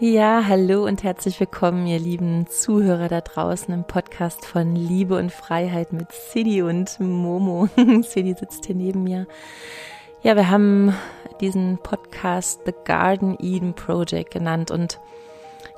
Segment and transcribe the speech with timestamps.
[0.00, 5.30] Ja, hallo und herzlich willkommen, ihr lieben Zuhörer da draußen im Podcast von Liebe und
[5.30, 7.68] Freiheit mit Sidi und Momo.
[8.02, 9.28] Sidi sitzt hier neben mir.
[10.24, 10.92] Ja, wir haben
[11.40, 14.98] diesen Podcast The Garden Eden Project genannt und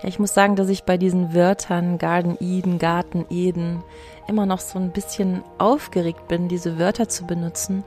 [0.02, 3.82] ja, ich muss sagen, dass ich bei diesen Wörtern Garden Eden, Garten Eden
[4.28, 7.84] immer noch so ein bisschen aufgeregt bin, diese Wörter zu benutzen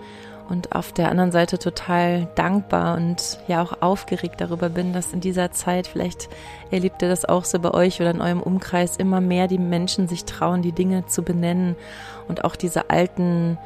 [0.49, 5.21] und auf der anderen Seite total dankbar und ja auch aufgeregt darüber bin, dass in
[5.21, 6.29] dieser Zeit, vielleicht
[6.71, 10.07] erlebt ihr das auch so bei euch oder in eurem Umkreis, immer mehr die Menschen
[10.07, 11.75] sich trauen, die Dinge zu benennen
[12.27, 13.57] und auch diese alten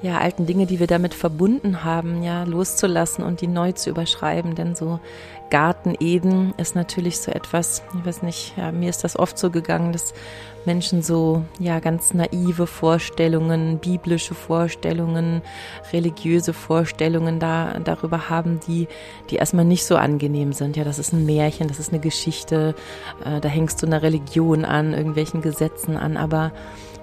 [0.00, 4.54] ja, alten Dinge, die wir damit verbunden haben, ja, loszulassen und die neu zu überschreiben.
[4.54, 5.00] Denn so
[5.50, 9.50] Garten Eden ist natürlich so etwas, ich weiß nicht, ja, mir ist das oft so
[9.50, 10.12] gegangen, dass
[10.66, 15.40] Menschen so, ja, ganz naive Vorstellungen, biblische Vorstellungen,
[15.92, 18.88] religiöse Vorstellungen da, darüber haben, die,
[19.30, 20.76] die erstmal nicht so angenehm sind.
[20.76, 22.74] Ja, das ist ein Märchen, das ist eine Geschichte,
[23.24, 26.52] äh, da hängst du einer Religion an, irgendwelchen Gesetzen an, aber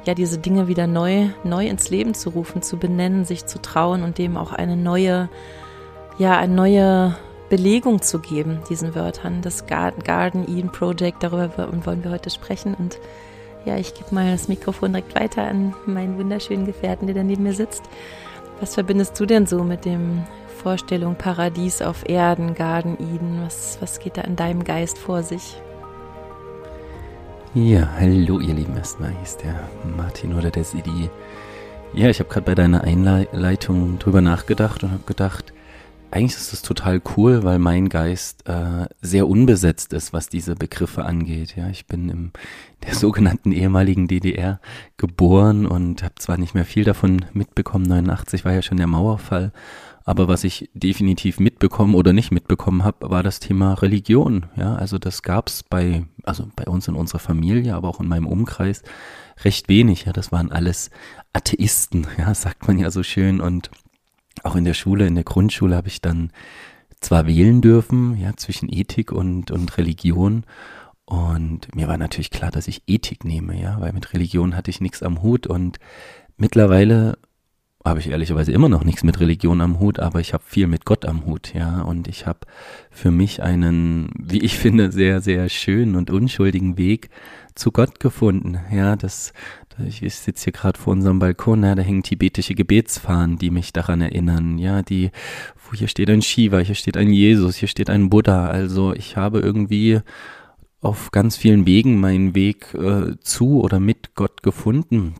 [0.05, 4.03] ja, diese Dinge wieder neu, neu ins Leben zu rufen, zu benennen, sich zu trauen
[4.03, 5.29] und dem auch eine neue,
[6.19, 7.15] ja, eine neue
[7.49, 9.41] Belegung zu geben, diesen Wörtern.
[9.41, 12.73] Das Garden Eden Project, darüber wollen wir heute sprechen.
[12.73, 12.99] Und
[13.65, 17.43] ja, ich gebe mal das Mikrofon direkt weiter an meinen wunderschönen Gefährten, der da neben
[17.43, 17.83] mir sitzt.
[18.59, 20.23] Was verbindest du denn so mit dem
[20.61, 23.41] Vorstellung Paradies auf Erden, Garden Eden?
[23.43, 25.57] Was, was geht da in deinem Geist vor sich?
[27.53, 29.55] Ja, hallo ihr Lieben, erstmal hier ist der
[29.95, 31.09] Martin oder der Sidi.
[31.93, 35.53] Ja, ich habe gerade bei deiner Einleitung drüber nachgedacht und habe gedacht,
[36.15, 41.03] eigentlich ist das total cool, weil mein Geist äh, sehr unbesetzt ist, was diese Begriffe
[41.03, 41.57] angeht.
[41.57, 42.31] Ja, ich bin im
[42.85, 44.61] der sogenannten ehemaligen DDR
[44.95, 47.85] geboren und habe zwar nicht mehr viel davon mitbekommen.
[47.85, 49.51] 89 war ja schon der Mauerfall,
[50.05, 54.45] aber was ich definitiv mitbekommen oder nicht mitbekommen habe, war das Thema Religion.
[54.55, 58.27] Ja, also das gab's bei, also bei uns in unserer Familie, aber auch in meinem
[58.27, 58.83] Umkreis
[59.43, 60.05] recht wenig.
[60.05, 60.91] Ja, das waren alles
[61.33, 62.07] Atheisten.
[62.17, 63.41] Ja, sagt man ja so schön.
[63.41, 63.69] Und
[64.43, 66.31] auch in der Schule, in der Grundschule habe ich dann
[66.99, 70.43] zwar wählen dürfen, ja, zwischen Ethik und, und Religion.
[71.05, 74.81] Und mir war natürlich klar, dass ich Ethik nehme, ja, weil mit Religion hatte ich
[74.81, 75.77] nichts am Hut und
[76.37, 77.17] mittlerweile
[77.85, 80.85] habe ich ehrlicherweise immer noch nichts mit Religion am Hut, aber ich habe viel mit
[80.85, 81.81] Gott am Hut, ja.
[81.81, 82.39] Und ich habe
[82.89, 87.09] für mich einen, wie ich finde, sehr, sehr schönen und unschuldigen Weg
[87.53, 88.57] zu Gott gefunden.
[88.71, 89.33] Ja, das,
[89.85, 94.01] ich sitze hier gerade vor unserem Balkon, ja, da hängen tibetische Gebetsfahnen, die mich daran
[94.01, 94.57] erinnern.
[94.57, 95.11] Ja, die,
[95.73, 98.47] hier steht ein Shiva, hier steht ein Jesus, hier steht ein Buddha.
[98.47, 99.99] Also ich habe irgendwie
[100.81, 105.15] auf ganz vielen Wegen meinen Weg äh, zu oder mit Gott gefunden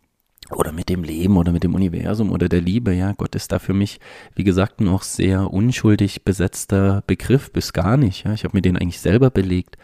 [0.51, 3.59] oder mit dem Leben oder mit dem Universum oder der Liebe, ja, Gott ist da
[3.59, 3.99] für mich,
[4.35, 8.77] wie gesagt, noch sehr unschuldig besetzter Begriff, bis gar nicht, ja, ich habe mir den
[8.77, 9.77] eigentlich selber belegt.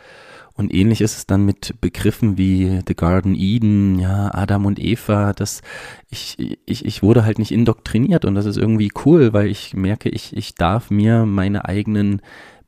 [0.55, 5.33] Und ähnlich ist es dann mit Begriffen wie The Garden Eden, ja, Adam und Eva,
[5.33, 5.61] das,
[6.09, 10.09] ich, ich, ich wurde halt nicht indoktriniert und das ist irgendwie cool, weil ich merke,
[10.09, 12.21] ich, ich darf mir meine eigenen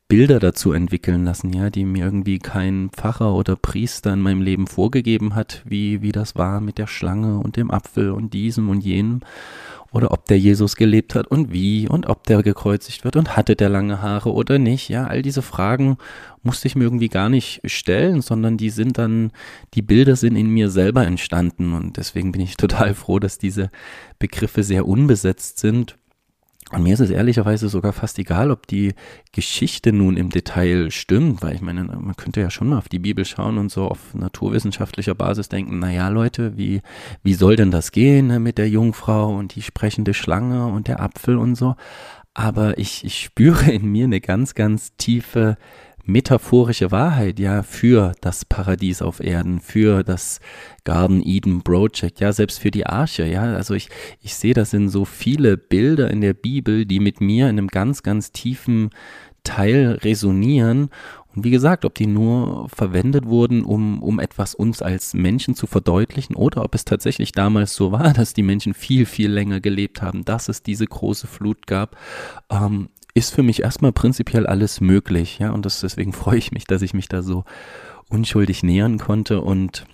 [0.06, 4.66] Bilder dazu entwickeln lassen, ja, die mir irgendwie kein Pfarrer oder Priester in meinem Leben
[4.66, 8.84] vorgegeben hat, wie, wie das war mit der Schlange und dem Apfel und diesem und
[8.84, 9.20] jenem.
[9.92, 13.56] Oder ob der Jesus gelebt hat und wie und ob der gekreuzigt wird und hatte
[13.56, 14.88] der lange Haare oder nicht.
[14.90, 15.96] Ja, all diese Fragen
[16.42, 19.30] musste ich mir irgendwie gar nicht stellen, sondern die sind dann,
[19.72, 23.70] die Bilder sind in mir selber entstanden und deswegen bin ich total froh, dass diese
[24.18, 25.96] Begriffe sehr unbesetzt sind
[26.74, 28.94] und mir ist es ehrlicherweise sogar fast egal, ob die
[29.32, 32.98] Geschichte nun im Detail stimmt, weil ich meine, man könnte ja schon mal auf die
[32.98, 36.82] Bibel schauen und so auf naturwissenschaftlicher Basis denken, na ja, Leute, wie,
[37.22, 41.00] wie soll denn das gehen ne, mit der Jungfrau und die sprechende Schlange und der
[41.00, 41.76] Apfel und so.
[42.34, 45.56] Aber ich, ich spüre in mir eine ganz, ganz tiefe
[46.04, 50.40] metaphorische Wahrheit ja für das Paradies auf Erden, für das
[50.84, 53.42] Garden Eden Project, ja, selbst für die Arche, ja.
[53.54, 53.88] Also ich,
[54.20, 57.68] ich sehe, das sind so viele Bilder in der Bibel, die mit mir in einem
[57.68, 58.90] ganz, ganz tiefen
[59.44, 60.90] Teil resonieren.
[61.34, 65.66] Und wie gesagt, ob die nur verwendet wurden, um, um etwas uns als Menschen zu
[65.66, 70.00] verdeutlichen oder ob es tatsächlich damals so war, dass die Menschen viel, viel länger gelebt
[70.00, 71.96] haben, dass es diese große Flut gab,
[72.50, 76.66] ähm, ist für mich erstmal prinzipiell alles möglich, ja, und das, deswegen freue ich mich,
[76.66, 77.44] dass ich mich da so
[78.10, 79.86] unschuldig nähern konnte und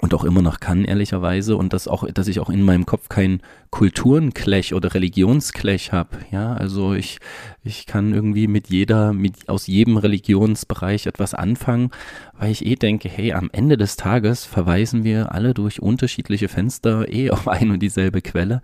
[0.00, 3.08] und auch immer noch kann, ehrlicherweise, und dass auch, dass ich auch in meinem Kopf
[3.08, 6.18] kein Kulturenclash oder Religionsclash habe.
[6.30, 7.18] Ja, also ich,
[7.62, 11.90] ich kann irgendwie mit jeder, mit aus jedem Religionsbereich etwas anfangen,
[12.38, 17.12] weil ich eh denke, hey, am Ende des Tages verweisen wir alle durch unterschiedliche Fenster
[17.12, 18.62] eh auf ein und dieselbe Quelle.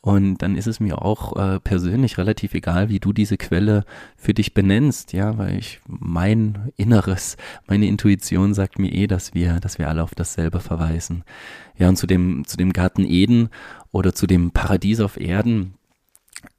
[0.00, 3.84] Und dann ist es mir auch äh, persönlich relativ egal, wie du diese Quelle
[4.18, 9.60] für dich benennst, ja, weil ich mein Inneres, meine Intuition sagt mir eh, dass wir,
[9.60, 11.24] dass wir alle auf dasselbe verweisen.
[11.76, 13.48] Ja, und zu dem, zu dem Garten Eden
[13.92, 15.74] oder zu dem Paradies auf Erden,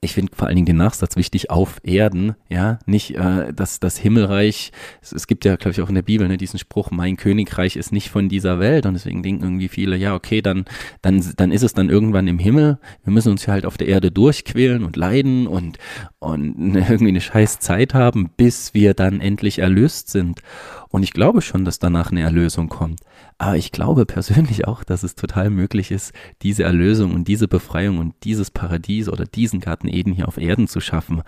[0.01, 3.97] ich finde vor allen Dingen den Nachsatz wichtig, auf Erden, ja, nicht äh, dass das
[3.97, 4.71] Himmelreich,
[5.01, 7.75] es, es gibt ja, glaube ich, auch in der Bibel ne, diesen Spruch, mein Königreich
[7.75, 10.65] ist nicht von dieser Welt und deswegen denken irgendwie viele, ja, okay, dann,
[11.01, 13.87] dann, dann ist es dann irgendwann im Himmel, wir müssen uns ja halt auf der
[13.87, 15.77] Erde durchquälen und leiden und,
[16.19, 20.41] und irgendwie eine scheiß Zeit haben, bis wir dann endlich erlöst sind.
[20.89, 23.01] Und ich glaube schon, dass danach eine Erlösung kommt.
[23.37, 27.97] Aber ich glaube persönlich auch, dass es total möglich ist, diese Erlösung und diese Befreiung
[27.97, 31.21] und dieses Paradies oder diesen Garten Eden hier auf Erden zu schaffen.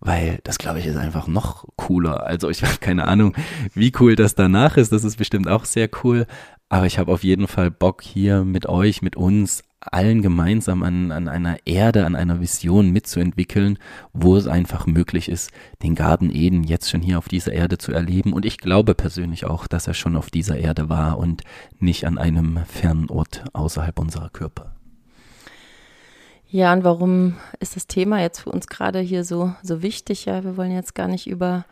[0.00, 2.24] Weil das, glaube ich, ist einfach noch cooler.
[2.26, 3.34] Also ich habe keine Ahnung,
[3.74, 4.92] wie cool das danach ist.
[4.92, 6.26] Das ist bestimmt auch sehr cool.
[6.70, 11.10] Aber ich habe auf jeden Fall Bock hier mit euch, mit uns allen gemeinsam an,
[11.10, 13.78] an einer Erde, an einer Vision mitzuentwickeln,
[14.12, 15.50] wo es einfach möglich ist,
[15.82, 18.32] den Garten Eden jetzt schon hier auf dieser Erde zu erleben.
[18.32, 21.42] Und ich glaube persönlich auch, dass er schon auf dieser Erde war und
[21.78, 24.72] nicht an einem fernen Ort außerhalb unserer Körper.
[26.52, 30.24] Ja, und warum ist das Thema jetzt für uns gerade hier so, so wichtig?
[30.24, 31.64] Ja, wir wollen jetzt gar nicht über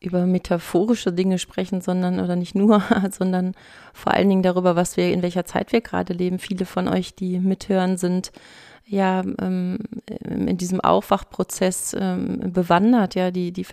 [0.00, 3.54] über metaphorische Dinge sprechen, sondern oder nicht nur, sondern
[3.92, 6.38] vor allen Dingen darüber, was wir, in welcher Zeit wir gerade leben.
[6.38, 8.32] Viele von euch, die mithören, sind
[8.88, 9.78] ja ähm,
[10.24, 13.66] in diesem Aufwachprozess ähm, bewandert, ja, die, die,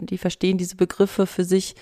[0.00, 1.74] die verstehen diese Begriffe für sich.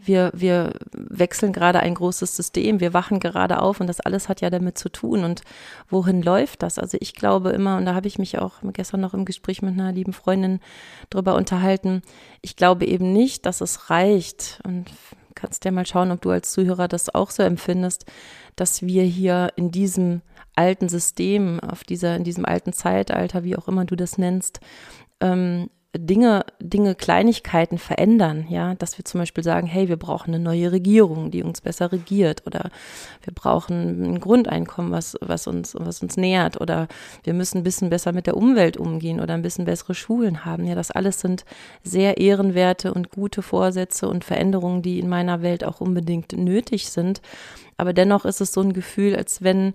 [0.00, 4.40] Wir, wir wechseln gerade ein großes System, wir wachen gerade auf und das alles hat
[4.40, 5.24] ja damit zu tun.
[5.24, 5.42] Und
[5.88, 6.78] wohin läuft das?
[6.78, 9.74] Also ich glaube immer, und da habe ich mich auch gestern noch im Gespräch mit
[9.74, 10.60] einer lieben Freundin
[11.10, 12.02] drüber unterhalten,
[12.40, 14.60] ich glaube eben nicht, dass es reicht.
[14.64, 14.86] Und
[15.34, 18.06] kannst ja mal schauen, ob du als Zuhörer das auch so empfindest,
[18.56, 20.20] dass wir hier in diesem
[20.58, 24.60] alten System, auf dieser, in diesem alten Zeitalter, wie auch immer du das nennst,
[25.20, 30.42] ähm, Dinge, Dinge, Kleinigkeiten verändern, ja, dass wir zum Beispiel sagen, hey, wir brauchen eine
[30.42, 32.70] neue Regierung, die uns besser regiert, oder
[33.22, 36.88] wir brauchen ein Grundeinkommen, was, was uns, was uns nähert, oder
[37.24, 40.66] wir müssen ein bisschen besser mit der Umwelt umgehen oder ein bisschen bessere Schulen haben.
[40.66, 41.46] Ja, das alles sind
[41.82, 47.22] sehr ehrenwerte und gute Vorsätze und Veränderungen, die in meiner Welt auch unbedingt nötig sind.
[47.78, 49.72] Aber dennoch ist es so ein Gefühl, als wenn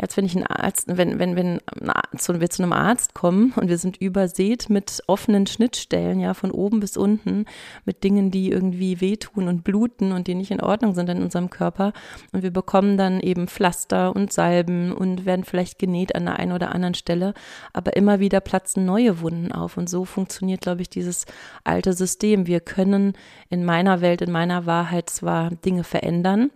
[0.00, 3.78] als wenn ich ein Arzt, wenn, wenn, wenn wir zu einem Arzt kommen und wir
[3.78, 7.46] sind übersät mit offenen Schnittstellen, ja, von oben bis unten,
[7.84, 11.50] mit Dingen, die irgendwie wehtun und bluten und die nicht in Ordnung sind in unserem
[11.50, 11.92] Körper.
[12.32, 16.52] Und wir bekommen dann eben Pflaster und Salben und werden vielleicht genäht an der einen
[16.52, 17.34] oder anderen Stelle,
[17.72, 19.76] aber immer wieder platzen neue Wunden auf.
[19.76, 21.26] Und so funktioniert, glaube ich, dieses
[21.64, 22.46] alte System.
[22.46, 23.14] Wir können
[23.50, 26.50] in meiner Welt, in meiner Wahrheit zwar Dinge verändern,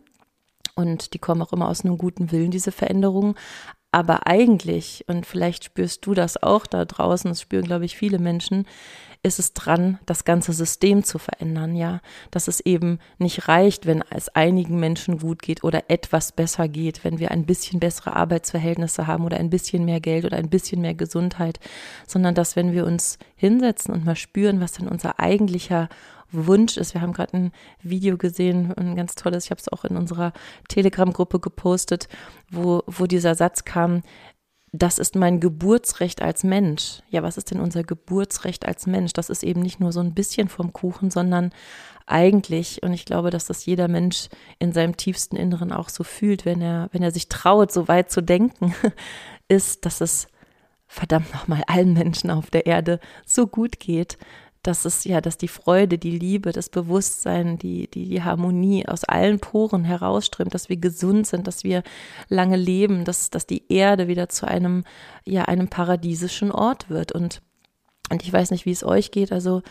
[0.75, 3.35] und die kommen auch immer aus einem guten Willen, diese Veränderungen.
[3.91, 8.19] Aber eigentlich, und vielleicht spürst du das auch da draußen, das spüren, glaube ich, viele
[8.19, 8.67] Menschen,
[9.25, 12.01] ist es dran, das ganze System zu verändern, ja.
[12.31, 17.05] Dass es eben nicht reicht, wenn es einigen Menschen gut geht oder etwas besser geht,
[17.05, 20.81] wenn wir ein bisschen bessere Arbeitsverhältnisse haben oder ein bisschen mehr Geld oder ein bisschen
[20.81, 21.61] mehr Gesundheit,
[22.07, 25.89] sondern dass wenn wir uns hinsetzen und mal spüren, was denn unser eigentlicher
[26.33, 26.95] Wunsch ist.
[26.95, 27.53] Wir haben gerade ein
[27.83, 30.33] Video gesehen, ein ganz tolles, ich habe es auch in unserer
[30.69, 32.09] Telegram-Gruppe gepostet,
[32.51, 34.03] wo, wo dieser Satz kam,
[34.75, 37.03] das ist mein Geburtsrecht als Mensch.
[37.11, 39.13] Ja, was ist denn unser Geburtsrecht als Mensch?
[39.13, 41.51] Das ist eben nicht nur so ein bisschen vom Kuchen, sondern
[42.07, 44.29] eigentlich, und ich glaube, dass das jeder Mensch
[44.59, 48.11] in seinem tiefsten Inneren auch so fühlt, wenn er, wenn er sich traut, so weit
[48.11, 48.75] zu denken,
[49.49, 50.27] ist, dass es
[50.87, 54.17] verdammt nochmal allen Menschen auf der Erde so gut geht,
[54.63, 59.03] dass es ja, dass die Freude, die Liebe, das Bewusstsein, die, die, die Harmonie aus
[59.03, 61.83] allen Poren herausströmt, dass wir gesund sind, dass wir
[62.29, 64.85] lange leben, dass, dass die Erde wieder zu einem,
[65.25, 67.11] ja, einem paradiesischen Ort wird.
[67.11, 67.43] Und,
[68.11, 69.33] und ich weiß nicht, wie es euch geht.
[69.33, 69.63] Also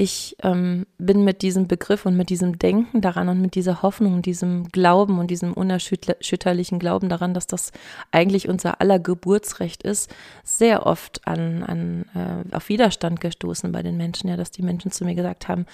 [0.00, 4.14] ich ähm, bin mit diesem Begriff und mit diesem Denken daran und mit dieser Hoffnung
[4.14, 7.70] und diesem Glauben und diesem unerschütterlichen Glauben daran, dass das
[8.10, 10.10] eigentlich unser aller Geburtsrecht ist,
[10.42, 14.90] sehr oft an, an äh, auf Widerstand gestoßen bei den Menschen, ja, dass die Menschen
[14.90, 15.66] zu mir gesagt haben,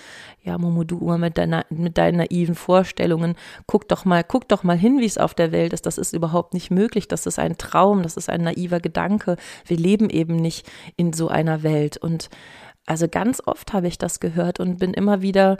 [0.42, 3.36] ja, Momo, du immer mit deiner, mit deinen naiven Vorstellungen,
[3.68, 5.86] guck doch mal, guck doch mal hin, wie es auf der Welt ist.
[5.86, 7.06] Das ist überhaupt nicht möglich.
[7.06, 9.36] Das ist ein Traum, das ist ein naiver Gedanke.
[9.64, 11.96] Wir leben eben nicht in so einer Welt.
[11.96, 12.28] Und
[12.86, 15.58] also ganz oft habe ich das gehört und bin immer wieder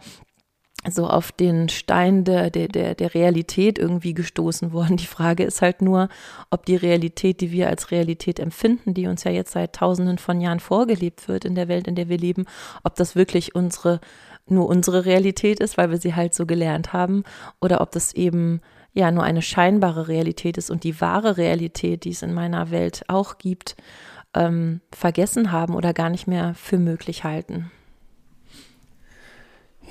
[0.88, 4.97] so auf den Stein der, der, der Realität irgendwie gestoßen worden.
[4.97, 6.09] Die Frage ist halt nur,
[6.50, 10.40] ob die Realität, die wir als Realität empfinden, die uns ja jetzt seit tausenden von
[10.40, 12.45] Jahren vorgelebt wird in der Welt, in der wir leben,
[12.85, 14.00] ob das wirklich unsere,
[14.47, 17.25] nur unsere Realität ist, weil wir sie halt so gelernt haben,
[17.61, 18.61] oder ob das eben
[18.92, 23.02] ja nur eine scheinbare Realität ist und die wahre Realität, die es in meiner Welt
[23.09, 23.76] auch gibt,
[24.36, 27.70] ähm, vergessen haben oder gar nicht mehr für möglich halten.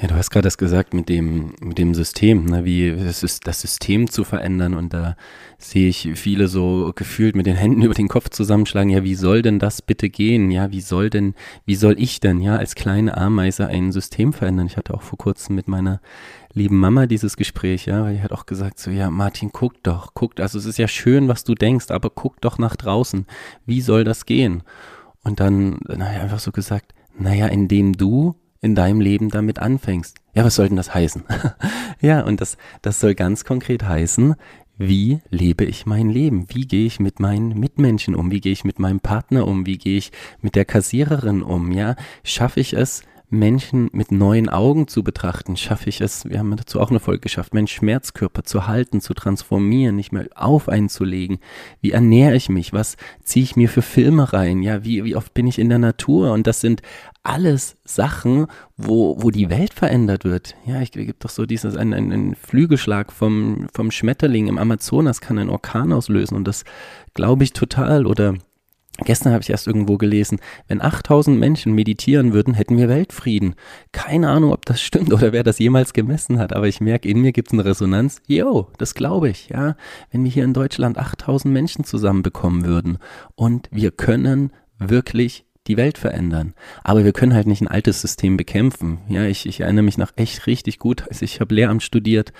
[0.01, 3.47] Ja, du hast gerade das gesagt mit dem, mit dem System, ne, wie es ist,
[3.47, 4.73] das System zu verändern.
[4.73, 5.15] Und da
[5.57, 8.89] sehe ich viele so gefühlt mit den Händen über den Kopf zusammenschlagen.
[8.89, 10.51] Ja, wie soll denn das bitte gehen?
[10.51, 11.33] Ja, wie soll denn,
[11.65, 14.67] wie soll ich denn, ja, als kleine Ameise ein System verändern?
[14.67, 16.01] Ich hatte auch vor kurzem mit meiner
[16.55, 20.13] lieben Mama dieses Gespräch, ja, weil die hat auch gesagt so, ja, Martin, guck doch,
[20.13, 23.27] guck, also es ist ja schön, was du denkst, aber guck doch nach draußen.
[23.65, 24.63] Wie soll das gehen?
[25.23, 29.59] Und dann, dann habe ich einfach so gesagt, naja, indem du in deinem Leben damit
[29.59, 30.17] anfängst.
[30.33, 31.23] Ja, was soll denn das heißen?
[32.01, 34.35] ja, und das, das soll ganz konkret heißen,
[34.77, 36.47] wie lebe ich mein Leben?
[36.49, 38.31] Wie gehe ich mit meinen Mitmenschen um?
[38.31, 39.65] Wie gehe ich mit meinem Partner um?
[39.65, 41.71] Wie gehe ich mit der Kassiererin um?
[41.71, 46.55] Ja, schaffe ich es, Menschen mit neuen Augen zu betrachten, schaffe ich es, wir haben
[46.55, 51.39] dazu auch eine Folge geschafft, meinen Schmerzkörper zu halten, zu transformieren, nicht mehr auf einzulegen.
[51.81, 52.73] Wie ernähre ich mich?
[52.73, 54.61] Was ziehe ich mir für Filme rein?
[54.61, 56.33] Ja, wie, wie oft bin ich in der Natur?
[56.33, 56.81] Und das sind
[57.23, 60.55] alles Sachen, wo, wo die Welt verändert wird.
[60.65, 65.21] Ja, ich gibt doch so dieses, ein, ein, ein Flügelschlag vom, vom Schmetterling im Amazonas
[65.21, 66.63] kann einen Orkan auslösen und das
[67.13, 68.35] glaube ich total oder
[69.03, 73.55] Gestern habe ich erst irgendwo gelesen, wenn 8000 Menschen meditieren würden, hätten wir Weltfrieden.
[73.91, 77.21] Keine Ahnung, ob das stimmt oder wer das jemals gemessen hat, aber ich merke, in
[77.21, 78.21] mir gibt es eine Resonanz.
[78.27, 79.75] Jo, das glaube ich, ja.
[80.11, 82.97] Wenn wir hier in Deutschland 8000 Menschen zusammenbekommen würden
[83.35, 86.53] und wir können wirklich die Welt verändern.
[86.83, 88.99] Aber wir können halt nicht ein altes System bekämpfen.
[89.07, 92.33] Ja, ich, ich erinnere mich noch echt richtig gut, als ich habe Lehramt studiert,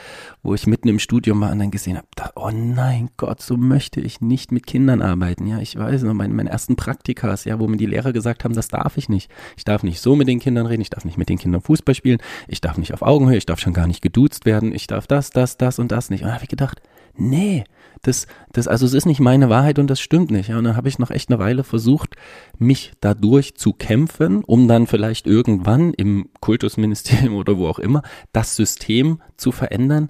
[0.44, 3.58] wo ich mitten im Studium war und dann gesehen habe, da, oh nein Gott, so
[3.58, 5.48] möchte ich nicht mit Kindern arbeiten.
[5.48, 8.54] Ja, ich weiß noch, meine, meine ersten Praktikas, ja, wo mir die Lehrer gesagt haben,
[8.54, 9.32] das darf ich nicht.
[9.58, 11.96] Ich darf nicht so mit den Kindern reden, ich darf nicht mit den Kindern Fußball
[11.96, 15.08] spielen, ich darf nicht auf Augenhöhe, ich darf schon gar nicht geduzt werden, ich darf
[15.08, 16.22] das, das, das und das nicht.
[16.22, 16.82] Und da habe ich gedacht,
[17.16, 17.64] nee,
[18.08, 20.50] das, das, also es ist nicht meine Wahrheit und das stimmt nicht.
[20.50, 22.16] Ja, und dann habe ich noch echt eine Weile versucht,
[22.58, 28.56] mich dadurch zu kämpfen, um dann vielleicht irgendwann im Kultusministerium oder wo auch immer das
[28.56, 30.10] System zu verändern.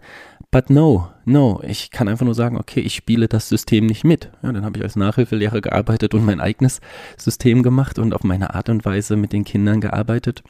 [0.51, 4.31] But no, no, ich kann einfach nur sagen, okay, ich spiele das System nicht mit.
[4.41, 6.79] Ja, dann habe ich als Nachhilfelehrer gearbeitet und mein eigenes
[7.17, 10.43] System gemacht und auf meine Art und Weise mit den Kindern gearbeitet.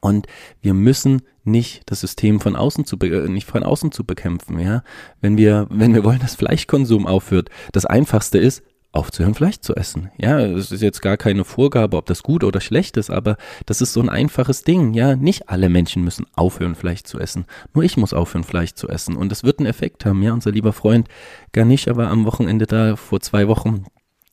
[0.00, 0.26] Und
[0.60, 4.82] wir müssen nicht das System von außen zu äh, nicht von außen zu bekämpfen, ja.
[5.20, 10.10] Wenn wir wenn wir wollen, dass Fleischkonsum aufhört, das einfachste ist aufzuhören, Fleisch zu essen.
[10.18, 13.80] Ja, es ist jetzt gar keine Vorgabe, ob das gut oder schlecht ist, aber das
[13.80, 14.92] ist so ein einfaches Ding.
[14.92, 17.46] Ja, nicht alle Menschen müssen aufhören, Fleisch zu essen.
[17.72, 19.16] Nur ich muss aufhören, Fleisch zu essen.
[19.16, 20.22] Und das wird einen Effekt haben.
[20.22, 21.08] Ja, unser lieber Freund
[21.52, 23.86] Ganesh war am Wochenende da vor zwei Wochen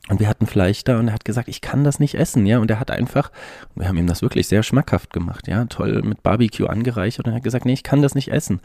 [0.10, 2.60] und wir hatten Fleisch da und er hat gesagt, ich kann das nicht essen, ja.
[2.60, 3.32] Und er hat einfach,
[3.76, 7.38] wir haben ihm das wirklich sehr schmackhaft gemacht, ja, toll mit Barbecue angereichert und er
[7.38, 8.60] hat gesagt, nee, ich kann das nicht essen.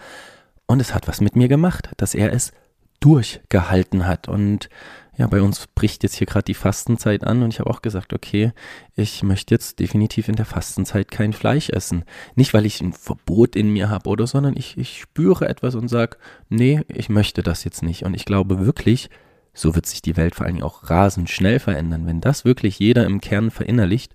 [0.67, 2.53] Und es hat was mit mir gemacht, dass er es
[3.01, 4.29] durchgehalten hat.
[4.29, 4.71] Und
[5.19, 8.15] ja, bei uns bricht jetzt hier gerade die Fastenzeit an und ich habe auch gesagt,
[8.15, 8.53] okay,
[8.97, 12.05] ich möchte jetzt definitiv in der Fastenzeit kein Fleisch essen.
[12.35, 15.89] Nicht, weil ich ein Verbot in mir habe oder, sondern ich, ich spüre etwas und
[15.89, 16.17] sage,
[16.49, 18.05] nee, ich möchte das jetzt nicht.
[18.05, 19.11] Und ich glaube wirklich,
[19.55, 22.07] so wird sich die Welt vor allen Dingen auch rasend schnell verändern.
[22.07, 24.13] Wenn das wirklich jeder im Kern verinnerlicht,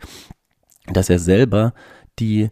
[0.87, 1.73] dass er selber
[2.19, 2.49] die,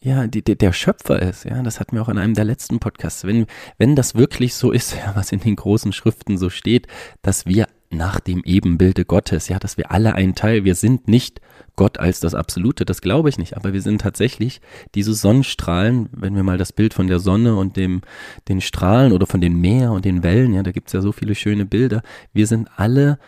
[0.00, 2.78] ja, die, die, der Schöpfer ist, ja, das hatten wir auch in einem der letzten
[2.78, 3.24] Podcasts.
[3.24, 6.86] Wenn, wenn das wirklich so ist, was in den großen Schriften so steht,
[7.22, 11.40] dass wir nach dem Ebenbilde Gottes, ja, dass wir alle ein Teil, wir sind nicht
[11.76, 14.60] Gott als das Absolute, das glaube ich nicht, aber wir sind tatsächlich
[14.94, 18.02] diese Sonnenstrahlen, wenn wir mal das Bild von der Sonne und dem,
[18.48, 21.34] den Strahlen oder von den Meer und den Wellen, ja, da gibt's ja so viele
[21.34, 22.02] schöne Bilder,
[22.32, 23.18] wir sind alle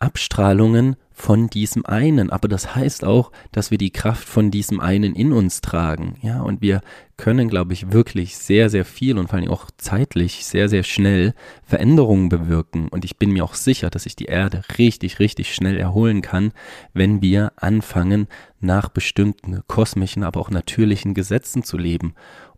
[0.00, 2.30] Abstrahlungen von diesem einen.
[2.30, 6.16] Aber das heißt auch, dass wir die Kraft von diesem einen in uns tragen.
[6.22, 6.80] Ja, und wir
[7.16, 11.34] können, glaube ich, wirklich sehr, sehr viel und vor allem auch zeitlich sehr, sehr schnell
[11.64, 12.88] Veränderungen bewirken.
[12.88, 16.52] Und ich bin mir auch sicher, dass sich die Erde richtig, richtig schnell erholen kann,
[16.94, 18.28] wenn wir anfangen,
[18.60, 22.14] nach bestimmten kosmischen, aber auch natürlichen Gesetzen zu leben.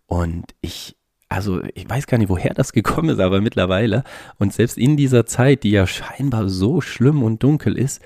[0.06, 0.96] Und ich
[1.30, 4.02] also ich weiß gar nicht, woher das gekommen ist, aber mittlerweile
[4.38, 8.02] und selbst in dieser Zeit, die ja scheinbar so schlimm und dunkel ist,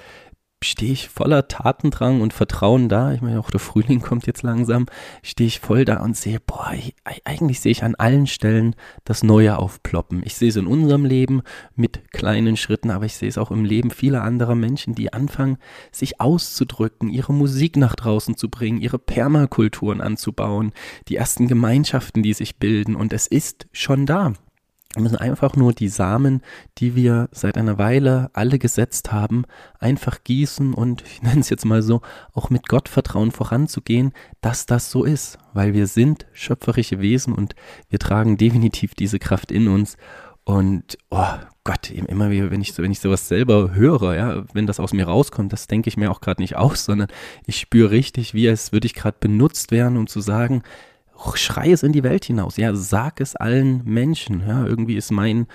[0.65, 3.13] stehe ich voller Tatendrang und Vertrauen da.
[3.13, 4.87] Ich meine, auch der Frühling kommt jetzt langsam.
[5.23, 6.95] Stehe ich voll da und sehe, boah, ich,
[7.25, 10.23] eigentlich sehe ich an allen Stellen das Neue aufploppen.
[10.25, 11.43] Ich sehe es in unserem Leben
[11.75, 15.59] mit kleinen Schritten, aber ich sehe es auch im Leben vieler anderer Menschen, die anfangen,
[15.93, 20.73] sich auszudrücken, ihre Musik nach draußen zu bringen, ihre Permakulturen anzubauen,
[21.09, 22.97] die ersten Gemeinschaften, die sich bilden.
[22.97, 24.35] Und es ist schon da.
[24.95, 26.41] Wir müssen einfach nur die Samen,
[26.79, 29.45] die wir seit einer Weile alle gesetzt haben,
[29.81, 32.01] einfach gießen und, ich nenne es jetzt mal so,
[32.33, 37.55] auch mit Gottvertrauen voranzugehen, dass das so ist, weil wir sind schöpferische Wesen und
[37.89, 39.97] wir tragen definitiv diese Kraft in uns.
[40.45, 41.25] Und oh
[41.65, 44.93] Gott, immer wieder, wenn ich so, wenn ich sowas selber höre, ja, wenn das aus
[44.93, 47.09] mir rauskommt, das denke ich mir auch gerade nicht aus, sondern
[47.47, 50.63] ich spüre richtig, wie es würde ich gerade benutzt werden, um zu sagen,
[51.37, 52.57] schrei es in die Welt hinaus.
[52.57, 54.43] Ja, sag es allen Menschen.
[54.47, 55.47] Ja, irgendwie ist mein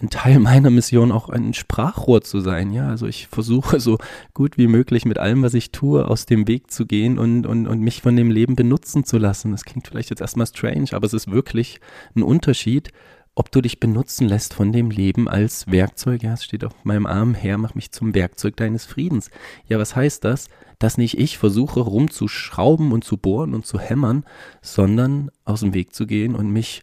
[0.00, 2.72] ein Teil meiner Mission auch ein Sprachrohr zu sein.
[2.72, 3.98] Ja, also ich versuche so
[4.32, 7.66] gut wie möglich mit allem, was ich tue, aus dem Weg zu gehen und, und,
[7.66, 9.50] und mich von dem Leben benutzen zu lassen.
[9.50, 11.80] Das klingt vielleicht jetzt erstmal strange, aber es ist wirklich
[12.14, 12.90] ein Unterschied,
[13.38, 16.24] ob du dich benutzen lässt von dem Leben als Werkzeug.
[16.24, 19.30] Ja, es steht auf meinem Arm her, mach mich zum Werkzeug deines Friedens.
[19.68, 20.48] Ja, was heißt das?
[20.80, 24.24] Dass nicht ich versuche rumzuschrauben und zu bohren und zu hämmern,
[24.60, 26.82] sondern aus dem Weg zu gehen und mich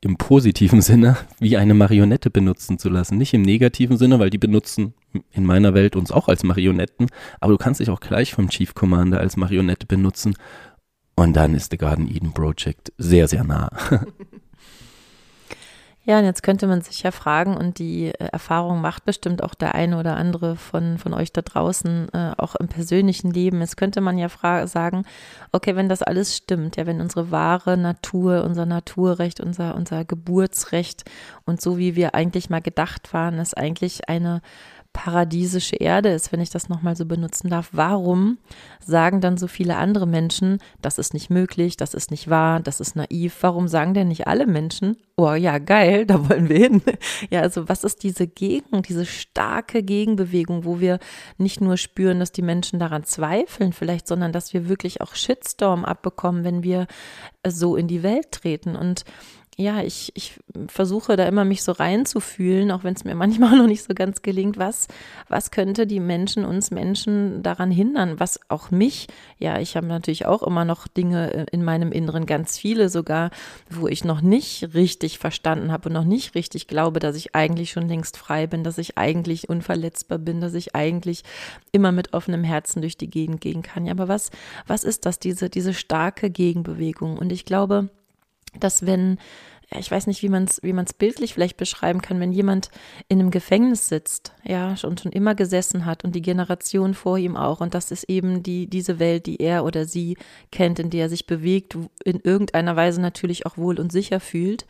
[0.00, 3.16] im positiven Sinne wie eine Marionette benutzen zu lassen.
[3.16, 4.94] Nicht im negativen Sinne, weil die benutzen
[5.30, 7.06] in meiner Welt uns auch als Marionetten,
[7.38, 10.34] aber du kannst dich auch gleich vom Chief Commander als Marionette benutzen
[11.18, 13.70] und dann ist The Garden Eden Project sehr, sehr nah.
[16.08, 19.52] Ja, und jetzt könnte man sich ja fragen, und die äh, Erfahrung macht bestimmt auch
[19.52, 23.60] der eine oder andere von, von euch da draußen, äh, auch im persönlichen Leben.
[23.60, 24.30] Jetzt könnte man ja
[24.66, 25.04] sagen,
[25.52, 31.04] okay, wenn das alles stimmt, ja, wenn unsere wahre Natur, unser Naturrecht, unser, unser Geburtsrecht
[31.44, 34.40] und so wie wir eigentlich mal gedacht waren, ist eigentlich eine
[34.92, 38.38] paradiesische Erde ist, wenn ich das nochmal so benutzen darf, warum
[38.84, 42.80] sagen dann so viele andere Menschen, das ist nicht möglich, das ist nicht wahr, das
[42.80, 43.36] ist naiv?
[43.40, 46.82] Warum sagen denn nicht alle Menschen, oh ja, geil, da wollen wir hin?
[47.30, 50.98] Ja, also was ist diese Gegen, diese starke Gegenbewegung, wo wir
[51.36, 55.84] nicht nur spüren, dass die Menschen daran zweifeln vielleicht, sondern dass wir wirklich auch Shitstorm
[55.84, 56.86] abbekommen, wenn wir
[57.46, 59.04] so in die Welt treten und
[59.60, 60.38] ja, ich, ich
[60.68, 64.22] versuche da immer mich so reinzufühlen, auch wenn es mir manchmal noch nicht so ganz
[64.22, 64.86] gelingt, was,
[65.28, 70.26] was könnte die Menschen, uns Menschen daran hindern, was auch mich, ja, ich habe natürlich
[70.26, 73.30] auch immer noch Dinge äh, in meinem Inneren, ganz viele sogar,
[73.68, 77.72] wo ich noch nicht richtig verstanden habe und noch nicht richtig glaube, dass ich eigentlich
[77.72, 81.24] schon längst frei bin, dass ich eigentlich unverletzbar bin, dass ich eigentlich
[81.72, 83.86] immer mit offenem Herzen durch die Gegend gehen kann.
[83.86, 84.30] Ja, aber was,
[84.68, 87.18] was ist das, diese, diese starke Gegenbewegung?
[87.18, 87.88] Und ich glaube,
[88.58, 89.18] dass wenn,
[89.76, 92.70] ich weiß nicht, wie man es wie man's bildlich vielleicht beschreiben kann, wenn jemand
[93.08, 97.36] in einem Gefängnis sitzt, ja, und schon immer gesessen hat und die Generation vor ihm
[97.36, 100.16] auch, und das ist eben die, diese Welt, die er oder sie
[100.50, 104.66] kennt, in der er sich bewegt, in irgendeiner Weise natürlich auch wohl und sicher fühlt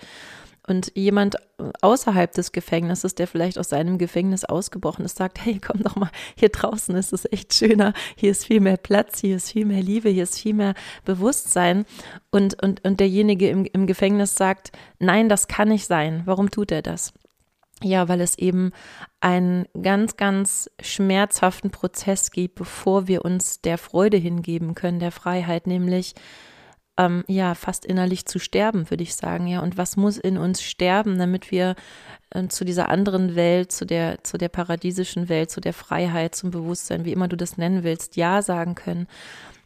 [0.68, 1.36] und jemand
[1.80, 6.10] außerhalb des Gefängnisses, der vielleicht aus seinem Gefängnis ausgebrochen ist, sagt, hey, komm doch mal,
[6.36, 9.82] hier draußen ist es echt schöner, hier ist viel mehr Platz, hier ist viel mehr
[9.82, 11.86] Liebe, hier ist viel mehr Bewusstsein.
[12.30, 16.22] Und, und, und derjenige im, im Gefängnis sagt, nein, das kann nicht sein.
[16.26, 17.12] Warum tut er das?
[17.82, 18.72] Ja, weil es eben
[19.20, 25.66] einen ganz, ganz schmerzhaften Prozess gibt, bevor wir uns der Freude hingeben können, der Freiheit,
[25.66, 26.14] nämlich
[26.98, 29.60] ähm, ja fast innerlich zu sterben, würde ich sagen, ja.
[29.60, 31.76] Und was muss in uns sterben, damit wir
[32.30, 36.50] äh, zu dieser anderen Welt, zu der, zu der paradiesischen Welt, zu der Freiheit, zum
[36.50, 39.06] Bewusstsein, wie immer du das nennen willst, Ja sagen können.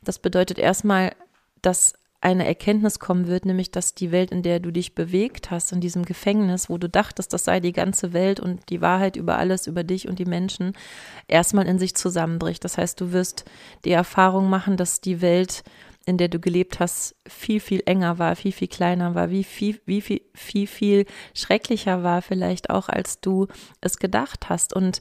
[0.05, 1.13] Das bedeutet erstmal,
[1.63, 5.73] dass eine Erkenntnis kommen wird, nämlich dass die Welt, in der du dich bewegt hast,
[5.73, 9.39] in diesem Gefängnis, wo du dachtest, das sei die ganze Welt und die Wahrheit über
[9.39, 10.75] alles, über dich und die Menschen,
[11.27, 12.63] erstmal in sich zusammenbricht.
[12.63, 13.45] Das heißt, du wirst
[13.85, 15.65] die Erfahrung machen, dass die Welt
[16.07, 19.81] in der du gelebt hast, viel, viel enger war, viel, viel kleiner war, wie viel,
[19.87, 23.47] wie viel, viel, viel schrecklicher war vielleicht auch, als du
[23.81, 24.75] es gedacht hast.
[24.75, 25.01] Und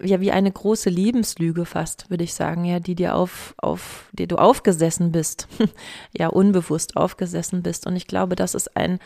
[0.00, 4.26] ja, wie eine große Lebenslüge fast, würde ich sagen, ja, die dir auf, auf, dir
[4.26, 5.48] du aufgesessen bist,
[6.12, 7.86] ja, unbewusst aufgesessen bist.
[7.86, 8.98] Und ich glaube, das ist ein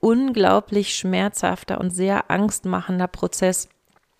[0.00, 3.68] unglaublich schmerzhafter und sehr angstmachender Prozess,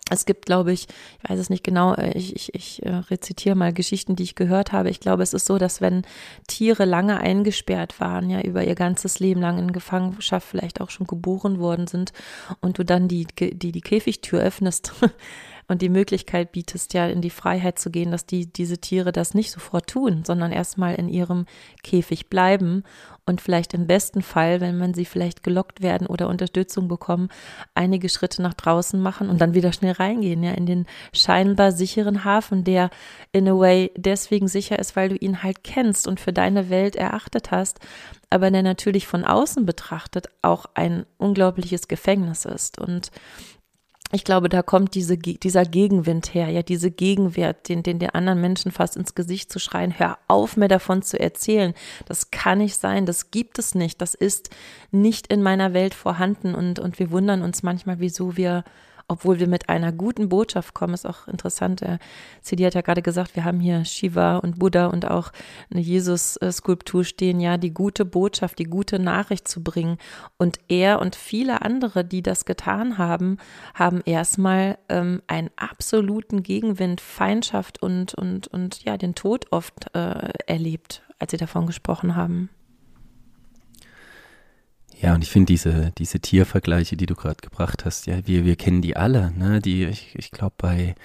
[0.09, 0.87] es gibt, glaube ich,
[1.23, 4.35] ich weiß es nicht genau, äh, ich, ich, ich äh, rezitiere mal Geschichten, die ich
[4.35, 4.89] gehört habe.
[4.89, 6.03] Ich glaube, es ist so, dass wenn
[6.47, 11.07] Tiere lange eingesperrt waren, ja, über ihr ganzes Leben lang in Gefangenschaft vielleicht auch schon
[11.07, 12.11] geboren worden sind
[12.61, 14.93] und du dann die, die, die Käfigtür öffnest,
[15.69, 19.35] und die Möglichkeit bietest, ja in die Freiheit zu gehen, dass die, diese Tiere das
[19.35, 21.45] nicht sofort tun, sondern erstmal in ihrem
[21.83, 22.83] Käfig bleiben
[23.25, 27.29] und vielleicht im besten Fall, wenn man sie vielleicht gelockt werden oder Unterstützung bekommen,
[27.75, 32.25] einige Schritte nach draußen machen und dann wieder schnell reingehen, ja, in den scheinbar sicheren
[32.25, 32.89] Hafen, der
[33.31, 36.95] in a way deswegen sicher ist, weil du ihn halt kennst und für deine Welt
[36.95, 37.79] erachtet hast,
[38.31, 42.79] aber der natürlich von außen betrachtet auch ein unglaubliches Gefängnis ist.
[42.79, 43.11] Und
[44.11, 48.41] ich glaube, da kommt diese, dieser Gegenwind her, ja, diese Gegenwert, den, den der anderen
[48.41, 51.75] Menschen fast ins Gesicht zu schreien, hör auf, mir davon zu erzählen.
[52.07, 54.49] Das kann nicht sein, das gibt es nicht, das ist
[54.91, 58.63] nicht in meiner Welt vorhanden und, und wir wundern uns manchmal, wieso wir
[59.09, 61.81] obwohl wir mit einer guten Botschaft kommen, ist auch interessant.
[61.81, 61.99] Der
[62.41, 65.31] Sidi hat ja gerade gesagt, wir haben hier Shiva und Buddha und auch
[65.71, 69.97] eine Jesus-Skulptur stehen, ja, die gute Botschaft, die gute Nachricht zu bringen.
[70.37, 73.37] Und er und viele andere, die das getan haben,
[73.73, 80.29] haben erstmal ähm, einen absoluten Gegenwind, Feindschaft und, und, und ja, den Tod oft äh,
[80.45, 82.49] erlebt, als sie davon gesprochen haben.
[85.01, 88.57] Ja, und ich finde diese, diese Tiervergleiche, die du gerade gebracht hast, ja, wir, wir
[88.57, 89.61] kennen die alle, ne?
[89.61, 90.95] Die, ich, ich glaube, bei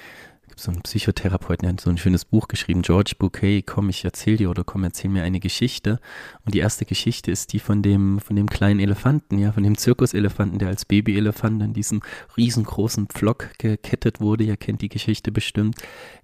[0.56, 4.36] so ein Psychotherapeuten, der hat so ein schönes Buch geschrieben, George Bouquet, komm, ich erzähl
[4.36, 6.00] dir oder komm, erzähl mir eine Geschichte.
[6.44, 9.76] Und die erste Geschichte ist die von dem, von dem kleinen Elefanten, ja, von dem
[9.76, 12.02] Zirkuselefanten, der als Babyelefant in diesem
[12.36, 14.44] riesengroßen Pflock gekettet wurde.
[14.44, 15.76] Ihr kennt die Geschichte bestimmt.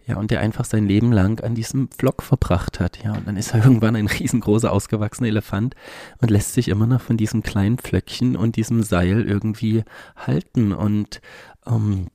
[0.07, 3.03] Ja, und der einfach sein Leben lang an diesem Pflock verbracht hat.
[3.05, 5.75] Ja, und dann ist er irgendwann ein riesengroßer, ausgewachsener Elefant
[6.21, 9.85] und lässt sich immer noch von diesem kleinen Pflöckchen und diesem Seil irgendwie
[10.17, 10.73] halten.
[10.73, 11.21] Und
[11.67, 12.09] ähm,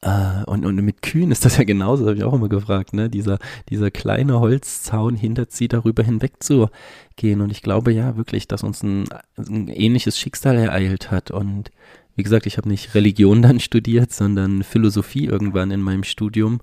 [0.00, 3.08] äh, und, und mit Kühen ist das ja genauso, habe ich auch immer gefragt, ne?
[3.08, 6.68] Dieser, dieser kleine Holzzaun hindert sie darüber hinweg zu
[7.16, 7.40] gehen.
[7.40, 9.04] Und ich glaube ja wirklich, dass uns ein,
[9.36, 11.30] ein ähnliches Schicksal ereilt hat.
[11.30, 11.70] Und
[12.16, 16.60] wie gesagt, ich habe nicht Religion dann studiert, sondern Philosophie irgendwann in meinem Studium.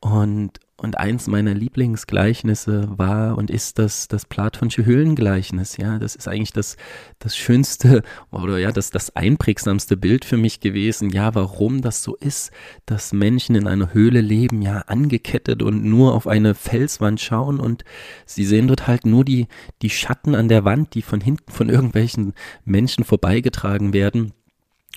[0.00, 5.78] Und, und eins meiner Lieblingsgleichnisse war und ist das, das Platonische Höhlengleichnis.
[5.78, 6.76] Ja, das ist eigentlich das,
[7.18, 11.08] das schönste oder ja, das, das einprägsamste Bild für mich gewesen.
[11.08, 12.50] Ja, warum das so ist,
[12.84, 17.84] dass Menschen in einer Höhle leben, ja, angekettet und nur auf eine Felswand schauen und
[18.26, 19.46] sie sehen dort halt nur die,
[19.80, 22.34] die Schatten an der Wand, die von hinten von irgendwelchen
[22.64, 24.34] Menschen vorbeigetragen werden.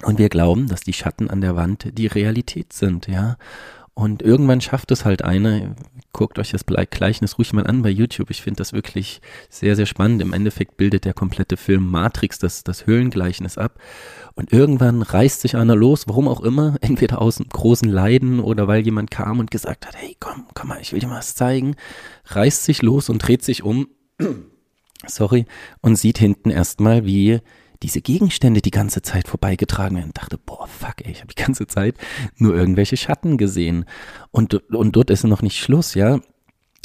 [0.04, 3.38] Und wir glauben, dass die Schatten an der Wand die Realität sind, ja.
[4.00, 5.76] Und irgendwann schafft es halt einer,
[6.14, 8.30] guckt euch das Gleichnis ruhig mal an bei YouTube.
[8.30, 10.22] Ich finde das wirklich sehr, sehr spannend.
[10.22, 13.78] Im Endeffekt bildet der komplette Film Matrix das, das Höhlengleichnis ab.
[14.36, 18.70] Und irgendwann reißt sich einer los, warum auch immer, entweder aus einem großen Leiden oder
[18.70, 21.36] weil jemand kam und gesagt hat, hey, komm, komm mal, ich will dir mal was
[21.36, 21.76] zeigen,
[22.28, 23.90] reißt sich los und dreht sich um,
[25.08, 25.46] sorry,
[25.82, 27.42] und sieht hinten erstmal, wie
[27.84, 30.08] diese Gegenstände die ganze Zeit vorbeigetragen werden.
[30.08, 31.96] Und dachte, boah, fuck, ey, ich habe die ganze Zeit
[32.38, 33.86] nur irgendwelche Schatten gesehen.
[34.32, 36.20] Und, und dort ist noch nicht Schluss, ja,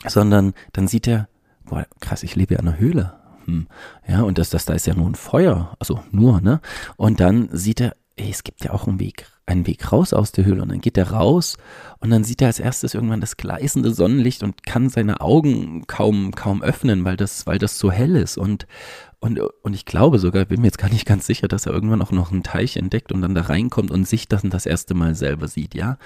[0.07, 1.28] sondern dann sieht er,
[1.64, 3.14] boah, krass, ich lebe ja in einer Höhle.
[3.46, 3.66] Hm.
[4.07, 6.61] Ja, und das, das, da ist ja nur ein Feuer, also nur, ne?
[6.96, 10.33] Und dann sieht er, ey, es gibt ja auch einen Weg, einen Weg raus aus
[10.33, 10.62] der Höhle.
[10.62, 11.57] Und dann geht er raus
[12.00, 16.33] und dann sieht er als erstes irgendwann das gleißende Sonnenlicht und kann seine Augen kaum,
[16.33, 18.38] kaum öffnen, weil das, weil das so hell ist.
[18.38, 18.66] Und,
[19.20, 22.02] und, und ich glaube sogar, bin mir jetzt gar nicht ganz sicher, dass er irgendwann
[22.02, 25.14] auch noch einen Teich entdeckt und dann da reinkommt und sich das das erste Mal
[25.14, 25.98] selber sieht, ja.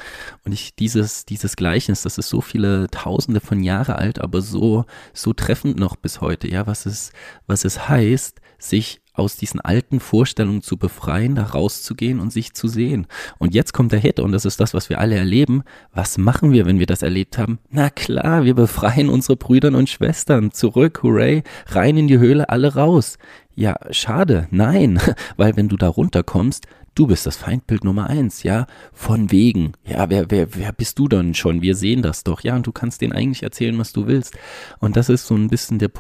[0.45, 4.85] Und ich, dieses, dieses Gleichnis, das ist so viele Tausende von Jahre alt, aber so,
[5.13, 7.13] so treffend noch bis heute, ja, was es,
[7.47, 12.69] was es heißt, sich aus diesen alten Vorstellungen zu befreien, da rauszugehen und sich zu
[12.69, 13.07] sehen.
[13.39, 15.65] Und jetzt kommt der Hit und das ist das, was wir alle erleben.
[15.93, 17.59] Was machen wir, wenn wir das erlebt haben?
[17.71, 22.75] Na klar, wir befreien unsere Brüder und Schwestern zurück, hooray, rein in die Höhle, alle
[22.75, 23.19] raus.
[23.55, 25.01] Ja, schade, nein,
[25.37, 26.67] weil wenn du da runterkommst,
[26.99, 31.07] du bist das Feindbild Nummer eins, ja, von wegen, ja, wer, wer, wer bist du
[31.07, 31.63] dann schon?
[31.63, 34.37] Wir sehen das doch, ja, und du kannst denen eigentlich erzählen, was du willst.
[34.81, 35.91] Und das ist so ein bisschen der,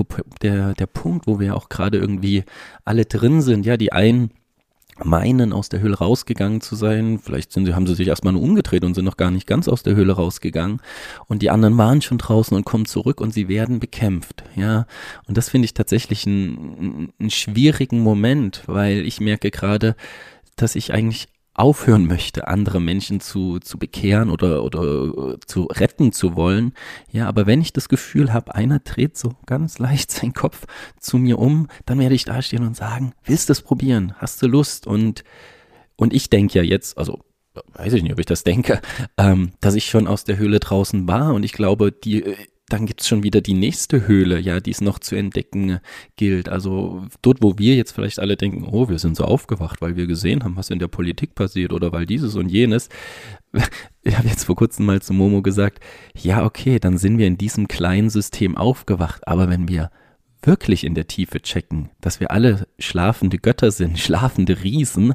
[0.42, 2.44] der, der Punkt, wo wir auch gerade irgendwie
[2.84, 4.30] alle drin sind, ja, die einen
[5.04, 7.20] meinen, aus der Höhle rausgegangen zu sein.
[7.22, 9.68] Vielleicht sind sie, haben sie sich erstmal nur umgedreht und sind noch gar nicht ganz
[9.68, 10.80] aus der Höhle rausgegangen.
[11.26, 14.42] Und die anderen waren schon draußen und kommen zurück und sie werden bekämpft.
[14.56, 14.86] Ja.
[15.26, 19.94] Und das finde ich tatsächlich einen, einen schwierigen Moment, weil ich merke gerade,
[20.62, 26.36] dass ich eigentlich aufhören möchte, andere Menschen zu, zu bekehren oder, oder zu retten zu
[26.36, 26.72] wollen.
[27.10, 30.66] Ja, aber wenn ich das Gefühl habe, einer dreht so ganz leicht seinen Kopf
[31.00, 34.14] zu mir um, dann werde ich dastehen und sagen, willst du es probieren?
[34.18, 34.86] Hast du Lust?
[34.86, 35.24] Und,
[35.96, 37.18] und ich denke ja jetzt, also
[37.74, 38.80] weiß ich nicht, ob ich das denke,
[39.16, 42.36] ähm, dass ich schon aus der Höhle draußen war und ich glaube, die
[42.68, 45.80] dann gibt's schon wieder die nächste Höhle, ja, die es noch zu entdecken
[46.16, 46.48] gilt.
[46.48, 50.06] Also dort, wo wir jetzt vielleicht alle denken, oh, wir sind so aufgewacht, weil wir
[50.06, 52.88] gesehen haben, was in der Politik passiert oder weil dieses und jenes.
[54.04, 55.84] Ich habe jetzt vor kurzem mal zu Momo gesagt,
[56.16, 59.90] ja, okay, dann sind wir in diesem kleinen System aufgewacht, aber wenn wir
[60.42, 65.14] wirklich in der Tiefe checken, dass wir alle schlafende Götter sind, schlafende Riesen,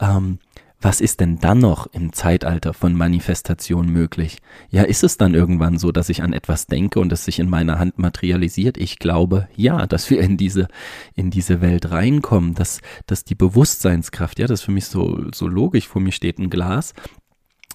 [0.00, 0.38] ähm,
[0.82, 4.38] was ist denn dann noch im Zeitalter von Manifestation möglich?
[4.68, 7.48] Ja, ist es dann irgendwann so, dass ich an etwas denke und es sich in
[7.48, 8.76] meiner Hand materialisiert?
[8.76, 10.66] Ich glaube, ja, dass wir in diese,
[11.14, 15.46] in diese Welt reinkommen, dass, dass die Bewusstseinskraft, ja, das ist für mich so, so
[15.46, 16.94] logisch, vor mir steht ein Glas,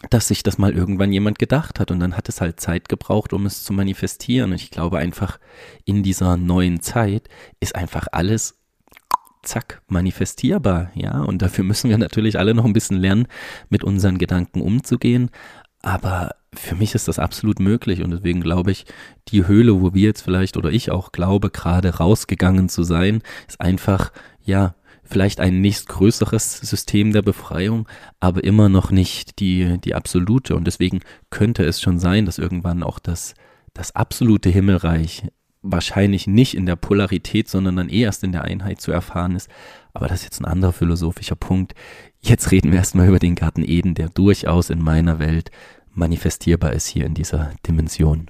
[0.09, 3.31] dass sich das mal irgendwann jemand gedacht hat und dann hat es halt Zeit gebraucht,
[3.31, 4.51] um es zu manifestieren.
[4.51, 5.39] Und ich glaube einfach,
[5.85, 7.29] in dieser neuen Zeit
[7.61, 8.57] ist einfach alles
[9.47, 11.21] zack, manifestierbar, ja.
[11.21, 13.27] Und dafür müssen wir natürlich alle noch ein bisschen lernen,
[13.69, 15.29] mit unseren Gedanken umzugehen.
[15.81, 18.85] Aber für mich ist das absolut möglich und deswegen glaube ich,
[19.29, 23.61] die Höhle, wo wir jetzt vielleicht oder ich auch glaube, gerade rausgegangen zu sein, ist
[23.61, 24.11] einfach,
[24.43, 27.87] ja, vielleicht ein nächstgrößeres System der Befreiung,
[28.19, 30.55] aber immer noch nicht die, die absolute.
[30.55, 33.33] Und deswegen könnte es schon sein, dass irgendwann auch das,
[33.73, 35.23] das absolute Himmelreich
[35.71, 39.49] wahrscheinlich nicht in der Polarität, sondern dann eh erst in der Einheit zu erfahren ist.
[39.93, 41.73] Aber das ist jetzt ein anderer philosophischer Punkt.
[42.21, 45.51] Jetzt reden wir erstmal über den Garten Eden, der durchaus in meiner Welt
[45.93, 48.29] manifestierbar ist hier in dieser Dimension.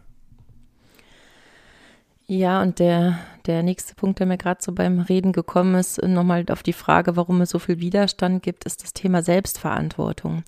[2.30, 6.44] Ja, und der, der nächste Punkt, der mir gerade so beim Reden gekommen ist, nochmal
[6.50, 10.44] auf die Frage, warum es so viel Widerstand gibt, ist das Thema Selbstverantwortung.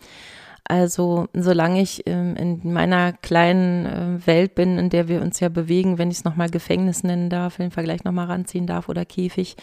[0.65, 5.49] Also solange ich ähm, in meiner kleinen äh, Welt bin, in der wir uns ja
[5.49, 9.55] bewegen, wenn ich es nochmal Gefängnis nennen darf, den Vergleich nochmal ranziehen darf oder Käfig,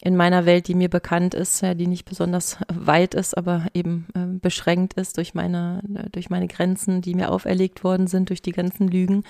[0.00, 4.06] in meiner Welt, die mir bekannt ist, ja, die nicht besonders weit ist, aber eben
[4.14, 8.40] äh, beschränkt ist durch meine, äh, durch meine Grenzen, die mir auferlegt worden sind, durch
[8.40, 9.24] die ganzen Lügen,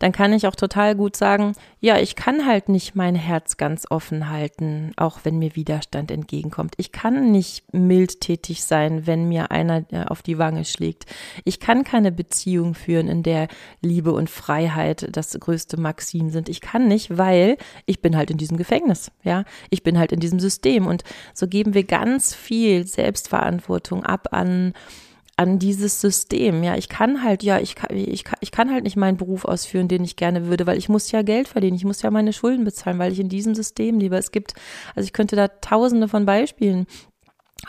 [0.00, 3.86] dann kann ich auch total gut sagen, ja, ich kann halt nicht mein Herz ganz
[3.88, 6.74] offen halten, auch wenn mir Widerstand entgegenkommt.
[6.76, 11.06] Ich kann nicht mildtätig sein, wenn mir einer äh, auf die Wange schlägt.
[11.44, 13.48] Ich kann keine Beziehung führen, in der
[13.80, 16.50] Liebe und Freiheit das größte Maxim sind.
[16.50, 19.44] Ich kann nicht, weil ich bin halt in diesem Gefängnis, ja.
[19.70, 20.86] Ich bin halt halt in diesem System.
[20.86, 24.74] Und so geben wir ganz viel Selbstverantwortung ab an
[25.36, 26.62] an dieses System.
[26.62, 29.44] Ja, ich kann halt, ja, ich kann, ich, kann, ich kann halt nicht meinen Beruf
[29.44, 32.32] ausführen, den ich gerne würde, weil ich muss ja Geld verdienen, ich muss ja meine
[32.32, 34.16] Schulden bezahlen, weil ich in diesem System lebe.
[34.16, 34.54] Es gibt,
[34.94, 36.86] also ich könnte da tausende von Beispielen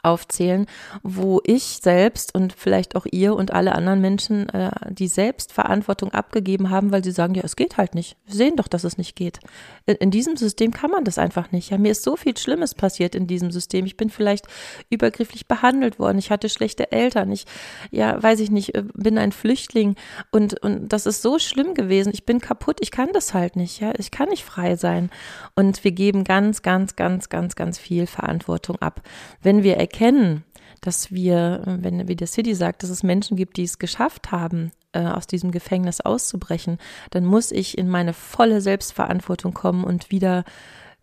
[0.01, 0.65] aufzählen,
[1.03, 6.69] wo ich selbst und vielleicht auch ihr und alle anderen Menschen äh, die Selbstverantwortung abgegeben
[6.69, 8.17] haben, weil sie sagen, ja, es geht halt nicht.
[8.25, 9.39] Wir sehen doch, dass es nicht geht.
[9.85, 11.69] In, in, diesem System kann man das einfach nicht.
[11.69, 13.85] Ja, mir ist so viel Schlimmes passiert in diesem System.
[13.85, 14.47] Ich bin vielleicht
[14.89, 16.17] übergrifflich behandelt worden.
[16.17, 17.31] Ich hatte schlechte Eltern.
[17.31, 17.45] Ich,
[17.91, 19.95] ja, weiß ich nicht, äh, bin ein Flüchtling
[20.31, 22.11] und, und das ist so schlimm gewesen.
[22.13, 22.77] Ich bin kaputt.
[22.81, 23.79] Ich kann das halt nicht.
[23.79, 25.09] Ja, ich kann nicht frei sein.
[25.55, 29.01] Und wir geben ganz, ganz, ganz, ganz, ganz viel Verantwortung ab.
[29.41, 30.43] Wenn wir erkennen,
[30.81, 34.71] dass wir, wenn, wie der City sagt, dass es Menschen gibt, die es geschafft haben,
[34.93, 36.77] äh, aus diesem Gefängnis auszubrechen,
[37.11, 40.43] dann muss ich in meine volle Selbstverantwortung kommen und wieder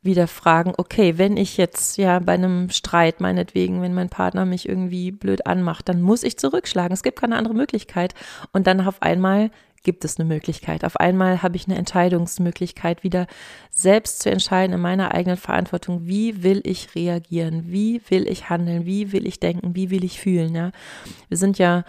[0.02, 4.66] wieder fragen, okay, wenn ich jetzt ja bei einem Streit meinetwegen, wenn mein Partner mich
[4.66, 6.94] irgendwie blöd anmacht, dann muss ich zurückschlagen.
[6.94, 8.14] Es gibt keine andere Möglichkeit.
[8.52, 9.50] Und dann auf einmal
[9.82, 10.84] gibt es eine Möglichkeit.
[10.84, 13.26] Auf einmal habe ich eine Entscheidungsmöglichkeit, wieder
[13.70, 18.84] selbst zu entscheiden in meiner eigenen Verantwortung, wie will ich reagieren, wie will ich handeln,
[18.86, 20.54] wie will ich denken, wie will ich fühlen.
[20.54, 20.70] Ja,
[21.28, 21.84] wir sind ja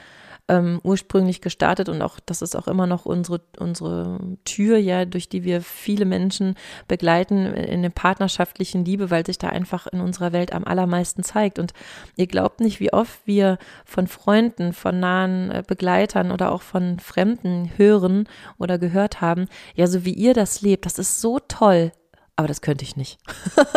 [0.51, 5.29] ähm, ursprünglich gestartet und auch das ist auch immer noch unsere, unsere Tür, ja, durch
[5.29, 6.55] die wir viele Menschen
[6.89, 11.57] begleiten in der partnerschaftlichen Liebe, weil sich da einfach in unserer Welt am allermeisten zeigt.
[11.57, 11.71] Und
[12.17, 16.99] ihr glaubt nicht, wie oft wir von Freunden, von nahen äh, Begleitern oder auch von
[16.99, 21.93] Fremden hören oder gehört haben, ja, so wie ihr das lebt, das ist so toll,
[22.35, 23.19] aber das könnte ich nicht.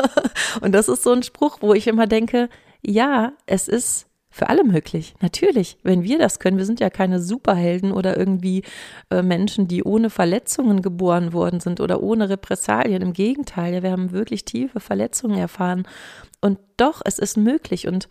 [0.60, 2.48] und das ist so ein Spruch, wo ich immer denke,
[2.82, 5.14] ja, es ist für alle möglich.
[5.20, 8.64] Natürlich, wenn wir das können, wir sind ja keine Superhelden oder irgendwie
[9.08, 13.00] äh, Menschen, die ohne Verletzungen geboren worden sind oder ohne Repressalien.
[13.00, 15.86] Im Gegenteil, ja, wir haben wirklich tiefe Verletzungen erfahren.
[16.40, 17.86] Und doch, es ist möglich.
[17.86, 18.08] Und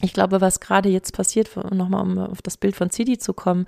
[0.00, 3.66] ich glaube, was gerade jetzt passiert, nochmal um auf das Bild von Zidi zu kommen,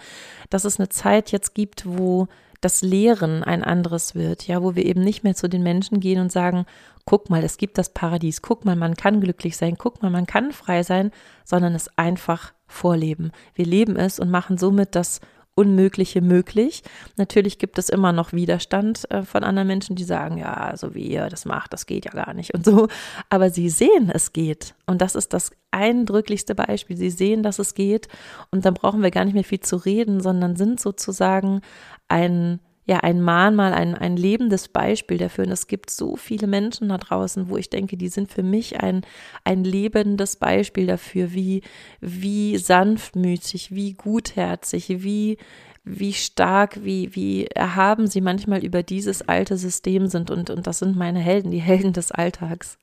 [0.49, 2.27] dass es eine Zeit jetzt gibt, wo
[2.61, 6.21] das Lehren ein anderes wird, ja, wo wir eben nicht mehr zu den Menschen gehen
[6.21, 6.67] und sagen,
[7.05, 10.27] guck mal, es gibt das Paradies, guck mal, man kann glücklich sein, guck mal, man
[10.27, 11.13] kann frei sein,
[11.45, 13.31] sondern es einfach vorleben.
[13.55, 15.21] Wir leben es und machen somit das
[15.57, 16.83] Unmögliche möglich.
[17.17, 21.09] Natürlich gibt es immer noch Widerstand äh, von anderen Menschen, die sagen, ja, so wie
[21.09, 22.89] ihr das macht, das geht ja gar nicht und so.
[23.31, 24.75] Aber sie sehen, es geht.
[24.87, 26.97] Und das ist das eindrücklichste Beispiel.
[26.97, 28.09] Sie sehen, dass es geht.
[28.51, 31.63] Und dann brauchen wir gar nicht mehr viel zu reden, sondern sind sozusagen
[32.09, 35.45] ein ja ein Mahnmal, ein, ein lebendes Beispiel dafür.
[35.45, 38.81] Und es gibt so viele Menschen da draußen, wo ich denke, die sind für mich
[38.81, 39.03] ein,
[39.45, 41.63] ein lebendes Beispiel dafür, wie,
[42.01, 45.37] wie sanftmütig, wie gutherzig, wie,
[45.85, 50.31] wie stark, wie, wie erhaben sie manchmal über dieses alte System sind.
[50.31, 52.79] Und, und das sind meine Helden, die Helden des Alltags.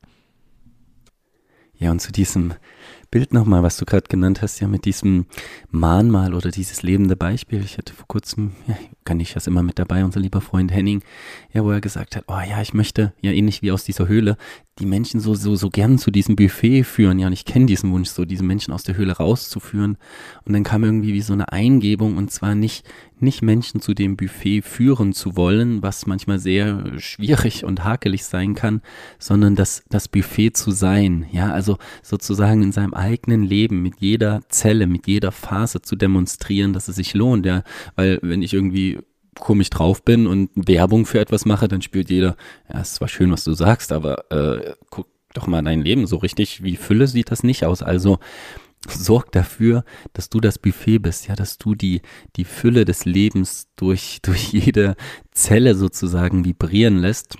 [1.75, 2.53] Ja, und zu diesem
[3.11, 5.25] Bild nochmal, was du gerade genannt hast, ja mit diesem
[5.69, 7.61] Mahnmal oder dieses lebende Beispiel.
[7.61, 11.01] Ich hatte vor kurzem, ja, kann ich das immer mit dabei, unser lieber Freund Henning,
[11.51, 14.37] ja, wo er gesagt hat, oh ja, ich möchte, ja ähnlich wie aus dieser Höhle,
[14.79, 17.19] die Menschen so, so, so gern zu diesem Buffet führen.
[17.19, 19.97] Ja, und ich kenne diesen Wunsch, so diese Menschen aus der Höhle rauszuführen.
[20.45, 22.83] Und dann kam irgendwie wie so eine Eingebung und zwar nicht,
[23.19, 28.55] nicht Menschen zu dem Buffet führen zu wollen, was manchmal sehr schwierig und hakelig sein
[28.55, 28.81] kann,
[29.19, 31.27] sondern das, das Buffet zu sein.
[31.31, 36.73] Ja, also sozusagen in seinem eigenen Leben mit jeder Zelle, mit jeder Phase zu demonstrieren,
[36.73, 37.45] dass es sich lohnt.
[37.45, 37.63] Ja,
[37.95, 38.92] weil wenn ich irgendwie
[39.39, 42.35] komisch drauf bin und Werbung für etwas mache, dann spürt jeder,
[42.71, 46.05] ja, es ist zwar schön, was du sagst, aber äh, guck doch mal dein Leben
[46.05, 47.81] so richtig wie Fülle sieht das nicht aus.
[47.81, 48.19] Also
[48.87, 52.01] sorg dafür, dass du das Buffet bist, ja, dass du die,
[52.35, 54.95] die Fülle des Lebens durch, durch jede
[55.31, 57.37] Zelle sozusagen vibrieren lässt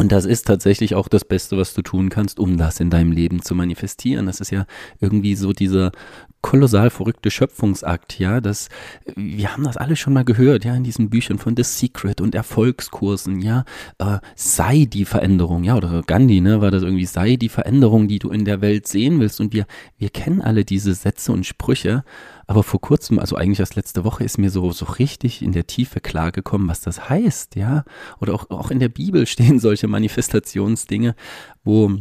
[0.00, 3.12] und das ist tatsächlich auch das Beste, was du tun kannst, um das in deinem
[3.12, 4.24] Leben zu manifestieren.
[4.24, 4.64] Das ist ja
[4.98, 5.92] irgendwie so dieser
[6.40, 8.70] kolossal verrückte Schöpfungsakt, ja, das,
[9.14, 12.34] wir haben das alle schon mal gehört, ja, in diesen Büchern von The Secret und
[12.34, 13.66] Erfolgskursen, ja,
[13.98, 18.20] äh, sei die Veränderung, ja, oder Gandhi, ne, war das irgendwie, sei die Veränderung, die
[18.20, 19.66] du in der Welt sehen willst und wir,
[19.98, 22.04] wir kennen alle diese Sätze und Sprüche,
[22.50, 25.68] aber vor kurzem, also eigentlich erst letzte Woche, ist mir so, so richtig in der
[25.68, 27.84] Tiefe klargekommen, was das heißt, ja.
[28.20, 31.14] Oder auch, auch in der Bibel stehen solche Manifestationsdinge,
[31.62, 31.92] wo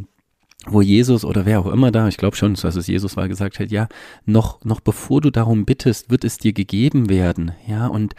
[0.65, 3.59] wo Jesus oder wer auch immer da, ich glaube schon, dass es Jesus war, gesagt
[3.59, 3.87] hat, ja,
[4.25, 8.13] noch, noch bevor du darum bittest, wird es dir gegeben werden, ja, und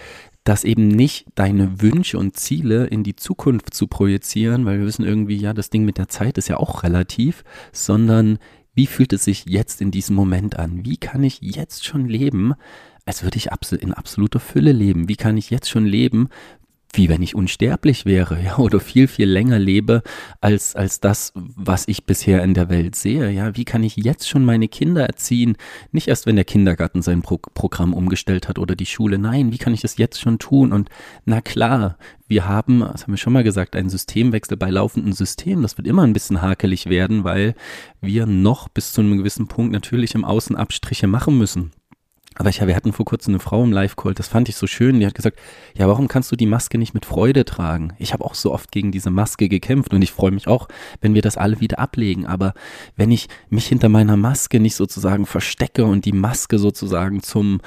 [0.44, 5.04] das eben nicht deine Wünsche und Ziele in die Zukunft zu projizieren, weil wir wissen
[5.04, 8.38] irgendwie, ja, das Ding mit der Zeit ist ja auch relativ, sondern
[8.74, 10.84] wie fühlt es sich jetzt in diesem Moment an?
[10.84, 12.54] Wie kann ich jetzt schon leben,
[13.04, 15.08] als würde ich in absoluter Fülle leben?
[15.08, 16.28] Wie kann ich jetzt schon leben,
[16.92, 20.02] wie wenn ich unsterblich wäre, ja, oder viel, viel länger lebe
[20.40, 23.56] als, als das, was ich bisher in der Welt sehe, ja.
[23.56, 25.56] Wie kann ich jetzt schon meine Kinder erziehen?
[25.92, 29.18] Nicht erst, wenn der Kindergarten sein Pro Programm umgestellt hat oder die Schule.
[29.18, 30.72] Nein, wie kann ich das jetzt schon tun?
[30.72, 30.88] Und
[31.24, 35.62] na klar, wir haben, das haben wir schon mal gesagt, einen Systemwechsel bei laufenden Systemen.
[35.62, 37.54] Das wird immer ein bisschen hakelig werden, weil
[38.00, 41.72] wir noch bis zu einem gewissen Punkt natürlich im Außen Abstriche machen müssen.
[42.36, 45.00] Aber ich, wir hatten vor kurzem eine Frau im Live-Call, das fand ich so schön,
[45.00, 45.38] die hat gesagt,
[45.76, 47.92] ja, warum kannst du die Maske nicht mit Freude tragen?
[47.98, 50.68] Ich habe auch so oft gegen diese Maske gekämpft und ich freue mich auch,
[51.00, 52.26] wenn wir das alle wieder ablegen.
[52.26, 52.54] Aber
[52.96, 57.60] wenn ich mich hinter meiner Maske nicht sozusagen verstecke und die Maske sozusagen zum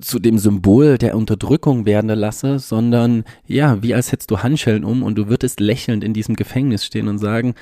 [0.00, 5.02] zu dem Symbol der Unterdrückung werden lasse, sondern ja, wie als hättest du Handschellen um
[5.02, 7.54] und du würdest lächelnd in diesem Gefängnis stehen und sagen,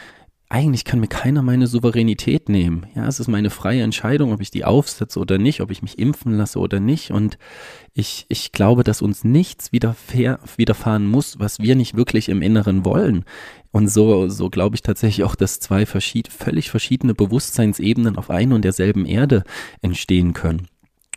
[0.53, 2.85] eigentlich kann mir keiner meine Souveränität nehmen.
[2.95, 5.99] Ja, es ist meine freie Entscheidung, ob ich die aufsetze oder nicht, ob ich mich
[5.99, 7.11] impfen lasse oder nicht.
[7.11, 7.39] Und
[7.95, 13.25] ich, ich glaube, dass uns nichts widerfahren muss, was wir nicht wirklich im Inneren wollen.
[13.71, 18.53] Und so, so glaube ich tatsächlich auch, dass zwei verschied völlig verschiedene Bewusstseinsebenen auf ein
[18.53, 19.45] und derselben Erde
[19.81, 20.69] entstehen können.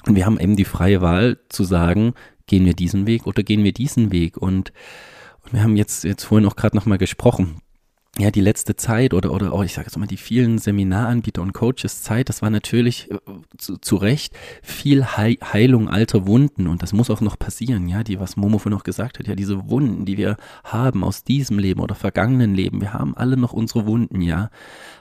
[0.07, 2.13] Und wir haben eben die freie Wahl zu sagen,
[2.47, 4.37] gehen wir diesen Weg oder gehen wir diesen Weg.
[4.37, 4.71] Und,
[5.43, 7.59] und wir haben jetzt, jetzt vorhin auch gerade nochmal gesprochen
[8.17, 11.53] ja, die letzte Zeit oder, oder auch, ich sage jetzt mal, die vielen Seminaranbieter und
[11.53, 13.17] Coaches Zeit, das war natürlich äh,
[13.57, 16.67] zu, zu Recht viel Heilung alter Wunden.
[16.67, 19.35] Und das muss auch noch passieren, ja, die, was Momo vorhin noch gesagt hat, ja,
[19.35, 23.51] diese Wunden, die wir haben aus diesem Leben oder vergangenen Leben, wir haben alle noch
[23.51, 24.49] unsere Wunden, ja,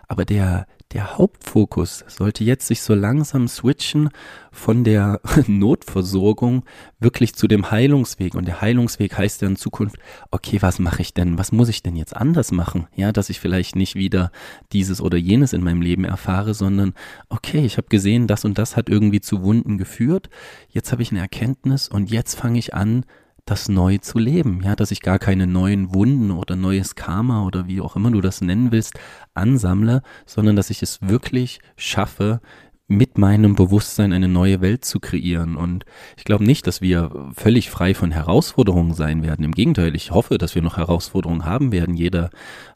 [0.09, 4.11] aber der, der Hauptfokus sollte jetzt sich so langsam switchen
[4.53, 6.65] von der Notversorgung
[7.01, 8.37] wirklich zu dem Heilungsweg.
[8.37, 9.97] Und der Heilungsweg heißt ja in Zukunft,
[10.31, 11.37] okay, was mache ich denn?
[11.37, 12.87] Was muss ich denn jetzt anders machen?
[12.95, 14.31] Ja, dass ich vielleicht nicht wieder
[14.73, 16.95] dieses oder jenes in meinem Leben erfahre, sondern
[17.29, 20.31] okay, ich habe gesehen, das und das hat irgendwie zu Wunden geführt.
[20.69, 23.05] Jetzt habe ich eine Erkenntnis und jetzt fange ich an,
[23.47, 27.67] das neu zu leben, ja, dass ich gar keine neuen Wunden oder neues Karma oder
[27.69, 28.95] wie auch immer du das nennen willst,
[29.35, 32.41] ansammle, sondern dass ich es wirklich schaffe,
[32.87, 35.57] mit meinem Bewusstsein eine neue Welt zu kreieren.
[35.57, 35.87] Und
[36.19, 39.43] ich glaube nicht, dass wir völlig frei von Herausforderungen sein werden.
[39.43, 41.95] Im Gegenteil, ich hoffe, dass wir noch Herausforderungen haben werden.
[41.95, 42.31] Jeder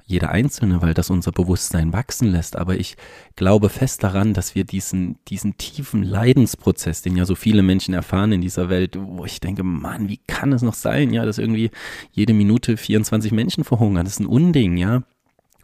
[0.08, 2.56] jeder Einzelne, weil das unser Bewusstsein wachsen lässt.
[2.56, 2.96] Aber ich
[3.36, 8.32] glaube fest daran, dass wir diesen, diesen tiefen Leidensprozess, den ja so viele Menschen erfahren
[8.32, 11.70] in dieser Welt, wo ich denke, Mann, wie kann es noch sein, ja, dass irgendwie
[12.10, 14.06] jede Minute 24 Menschen verhungern?
[14.06, 15.02] Das ist ein Unding, ja.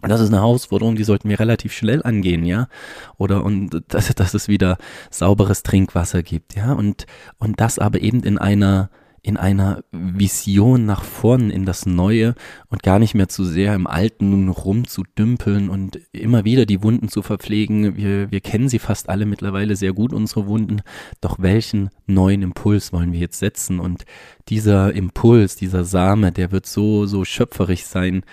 [0.09, 2.69] Das ist eine Herausforderung, die sollten wir relativ schnell angehen, ja.
[3.17, 4.79] Oder und dass, dass es wieder
[5.11, 6.73] sauberes Trinkwasser gibt, ja.
[6.73, 7.07] Und,
[7.39, 8.91] und das aber eben in einer
[9.25, 12.35] in einer Vision nach vorn in das Neue
[12.69, 17.23] und gar nicht mehr zu sehr im Alten rumzudümpeln und immer wieder die Wunden zu
[17.23, 17.97] verpflegen.
[17.97, 20.83] Wir, wir kennen sie fast alle mittlerweile sehr gut, unsere Wunden.
[21.23, 23.81] Doch welchen neuen Impuls wollen wir jetzt setzen?
[23.81, 24.05] Und
[24.51, 28.25] dieser Impuls, dieser Same, der wird so, so schöpferisch sein.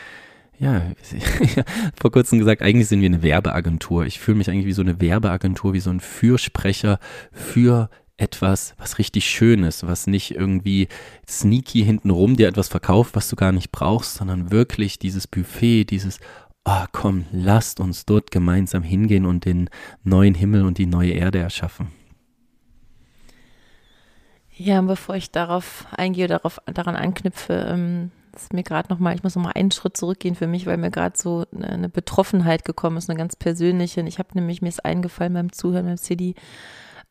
[1.55, 1.63] ja,
[1.99, 4.05] vor kurzem gesagt, eigentlich sind wir eine Werbeagentur.
[4.05, 6.99] Ich fühle mich eigentlich wie so eine Werbeagentur, wie so ein Fürsprecher
[7.31, 10.87] für etwas, was richtig schön ist, was nicht irgendwie
[11.27, 16.19] sneaky hintenrum dir etwas verkauft, was du gar nicht brauchst, sondern wirklich dieses Buffet, dieses,
[16.63, 19.67] oh komm, lasst uns dort gemeinsam hingehen und den
[20.03, 21.87] neuen Himmel und die neue Erde erschaffen.
[24.55, 29.35] Ja, bevor ich darauf eingehe, darauf, daran anknüpfe, ähm, ist mir gerade nochmal, ich muss
[29.35, 33.09] nochmal einen Schritt zurückgehen für mich, weil mir gerade so eine, eine, Betroffenheit gekommen ist,
[33.09, 34.01] eine ganz persönliche.
[34.01, 36.35] Ich habe nämlich, mir ist eingefallen beim Zuhören beim CD,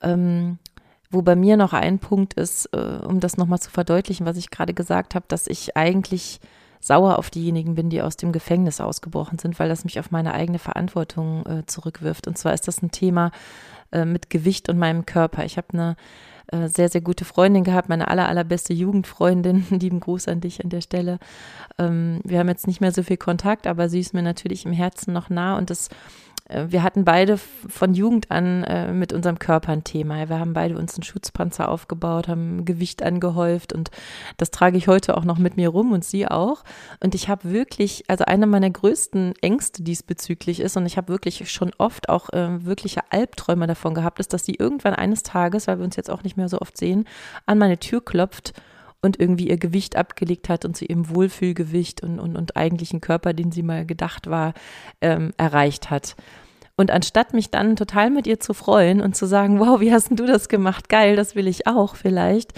[0.02, 0.58] ähm,
[1.10, 4.50] wo bei mir noch ein Punkt ist, äh, um das nochmal zu verdeutlichen, was ich
[4.50, 6.40] gerade gesagt habe, dass ich eigentlich
[6.80, 10.32] sauer auf diejenigen bin, die aus dem Gefängnis ausgebrochen sind, weil das mich auf meine
[10.32, 12.26] eigene Verantwortung äh, zurückwirft.
[12.26, 13.32] Und zwar ist das ein Thema
[13.92, 15.44] äh, mit Gewicht und meinem Körper.
[15.44, 15.96] Ich habe eine
[16.52, 19.66] äh, sehr, sehr gute Freundin gehabt, meine aller, allerbeste Jugendfreundin.
[19.70, 21.18] Lieben Gruß an dich an der Stelle.
[21.78, 24.72] Ähm, wir haben jetzt nicht mehr so viel Kontakt, aber sie ist mir natürlich im
[24.72, 25.88] Herzen noch nah und das
[26.68, 30.28] wir hatten beide von Jugend an äh, mit unserem Körper ein Thema.
[30.28, 33.90] Wir haben beide uns einen Schutzpanzer aufgebaut, haben Gewicht angehäuft und
[34.36, 36.64] das trage ich heute auch noch mit mir rum und sie auch.
[37.00, 41.50] Und ich habe wirklich, also eine meiner größten Ängste diesbezüglich ist und ich habe wirklich
[41.50, 45.78] schon oft auch äh, wirkliche Albträume davon gehabt, ist, dass sie irgendwann eines Tages, weil
[45.78, 47.06] wir uns jetzt auch nicht mehr so oft sehen,
[47.46, 48.54] an meine Tür klopft
[49.02, 53.32] und irgendwie ihr Gewicht abgelegt hat und zu ihrem Wohlfühlgewicht und, und, und eigentlichen Körper,
[53.32, 54.54] den sie mal gedacht war,
[55.00, 56.16] ähm, erreicht hat.
[56.76, 60.08] Und anstatt mich dann total mit ihr zu freuen und zu sagen, wow, wie hast
[60.08, 60.88] denn du das gemacht?
[60.88, 62.52] Geil, das will ich auch vielleicht,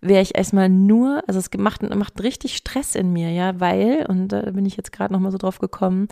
[0.00, 4.28] wäre ich erstmal nur, also es macht, macht richtig Stress in mir, ja, weil, und
[4.28, 6.08] da bin ich jetzt gerade nochmal so drauf gekommen,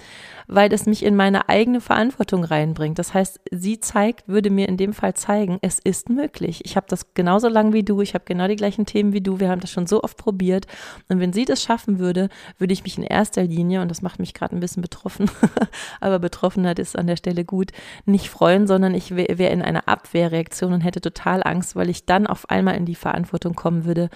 [0.46, 2.98] weil das mich in meine eigene Verantwortung reinbringt.
[2.98, 6.62] Das heißt, sie zeigt, würde mir in dem Fall zeigen, es ist möglich.
[6.64, 9.40] Ich habe das genauso lang wie du, ich habe genau die gleichen Themen wie du,
[9.40, 10.66] wir haben das schon so oft probiert.
[11.08, 12.28] Und wenn sie das schaffen würde,
[12.58, 15.30] würde ich mich in erster Linie, und das macht mich gerade ein bisschen betroffen,
[16.00, 17.72] aber Betroffenheit ist an der Stelle gut,
[18.04, 22.06] nicht freuen, sondern ich wäre wär in einer Abwehrreaktion und hätte total Angst, weil ich
[22.06, 24.08] dann auf einmal in die Verantwortung komme kommen würde,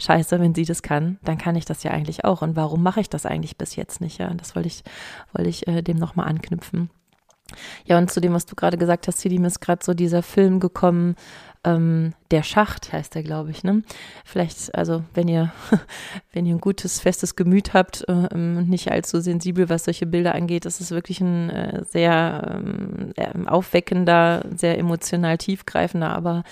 [0.00, 2.42] scheiße, wenn sie das kann, dann kann ich das ja eigentlich auch.
[2.42, 4.18] Und warum mache ich das eigentlich bis jetzt nicht?
[4.18, 4.82] Ja, das wollte ich,
[5.32, 6.90] wollte ich äh, dem nochmal anknüpfen.
[7.86, 10.22] Ja, und zu dem, was du gerade gesagt hast, Sidi, mir ist gerade so dieser
[10.22, 11.14] Film gekommen,
[11.64, 13.64] ähm, der Schacht heißt der, glaube ich.
[13.64, 13.82] Ne?
[14.24, 15.52] Vielleicht, also wenn ihr,
[16.32, 20.06] wenn ihr ein gutes, festes Gemüt habt äh, und äh, nicht allzu sensibel, was solche
[20.06, 22.62] Bilder angeht, ist es wirklich ein äh, sehr
[23.16, 26.44] äh, aufweckender, sehr emotional tiefgreifender, aber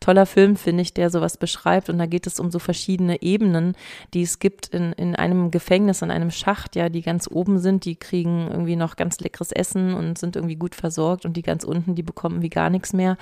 [0.00, 1.88] toller Film, finde ich, der sowas beschreibt.
[1.88, 3.74] Und da geht es um so verschiedene Ebenen,
[4.12, 7.84] die es gibt in, in einem Gefängnis, in einem Schacht, ja, die ganz oben sind,
[7.84, 11.64] die kriegen irgendwie noch ganz leckeres Essen und sind irgendwie gut versorgt und die ganz
[11.64, 13.16] unten, die bekommen wie gar nichts mehr.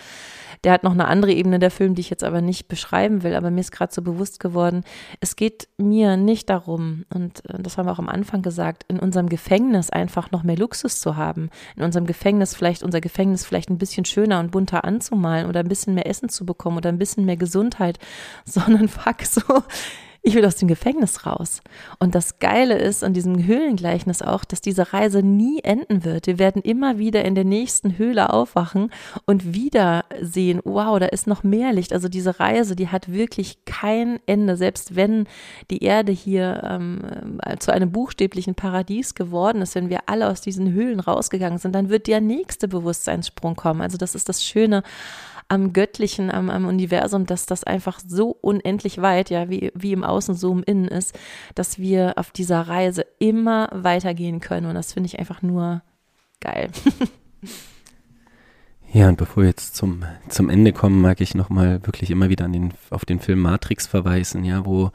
[0.64, 3.34] Der hat noch eine andere Ebene, der Film, die ich jetzt aber nicht beschreiben will,
[3.34, 4.84] aber mir ist gerade so bewusst geworden,
[5.20, 8.98] es geht mir nicht darum, und äh, das haben wir auch am Anfang gesagt, in
[8.98, 13.68] unserem Gefängnis einfach noch mehr Luxus zu haben, in unserem Gefängnis vielleicht, unser Gefängnis vielleicht
[13.68, 16.98] ein bisschen schöner und bunter anzumalen oder ein bisschen mehr Essen zu bekommen oder ein
[16.98, 17.98] bisschen mehr Gesundheit,
[18.46, 19.42] sondern fuck so,
[20.22, 21.62] ich will aus dem Gefängnis raus.
[21.98, 26.26] Und das Geile ist an diesem Höhlengleichnis auch, dass diese Reise nie enden wird.
[26.26, 28.90] Wir werden immer wieder in der nächsten Höhle aufwachen
[29.24, 31.92] und wieder sehen, wow, da ist noch mehr Licht.
[31.92, 34.56] Also diese Reise, die hat wirklich kein Ende.
[34.56, 35.26] Selbst wenn
[35.70, 40.42] die Erde hier ähm, äh, zu einem buchstäblichen Paradies geworden ist, wenn wir alle aus
[40.42, 43.80] diesen Höhlen rausgegangen sind, dann wird der nächste Bewusstseinssprung kommen.
[43.80, 44.82] Also das ist das Schöne
[45.50, 50.04] am Göttlichen, am, am Universum, dass das einfach so unendlich weit, ja, wie, wie im
[50.04, 51.18] Außen so im Innen ist,
[51.56, 54.66] dass wir auf dieser Reise immer weitergehen können.
[54.66, 55.82] Und das finde ich einfach nur
[56.40, 56.70] geil.
[58.92, 62.46] Ja, und bevor wir jetzt zum, zum Ende kommen, mag ich nochmal wirklich immer wieder
[62.46, 64.90] an den, auf den Film Matrix verweisen, ja, wo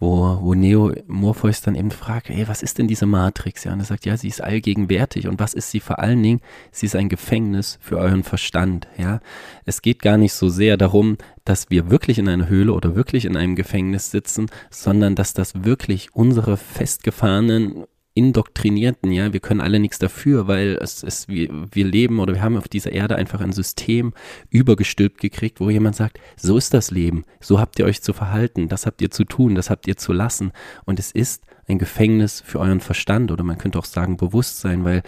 [0.00, 3.64] wo, wo Neo Morpheus dann eben fragt, ey, was ist denn diese Matrix?
[3.64, 5.26] Ja, und er sagt, ja, sie ist allgegenwärtig.
[5.26, 6.40] Und was ist sie vor allen Dingen?
[6.70, 9.20] Sie ist ein Gefängnis für euren Verstand, ja.
[9.64, 13.24] Es geht gar nicht so sehr darum, dass wir wirklich in einer Höhle oder wirklich
[13.24, 17.84] in einem Gefängnis sitzen, sondern dass das wirklich unsere festgefahrenen
[18.18, 22.42] Indoktrinierten, ja, wir können alle nichts dafür, weil es ist, wir, wir leben oder wir
[22.42, 24.12] haben auf dieser Erde einfach ein System
[24.50, 28.68] übergestülpt gekriegt, wo jemand sagt, so ist das Leben, so habt ihr euch zu verhalten,
[28.68, 30.50] das habt ihr zu tun, das habt ihr zu lassen
[30.84, 35.02] und es ist ein Gefängnis für euren Verstand oder man könnte auch sagen Bewusstsein, weil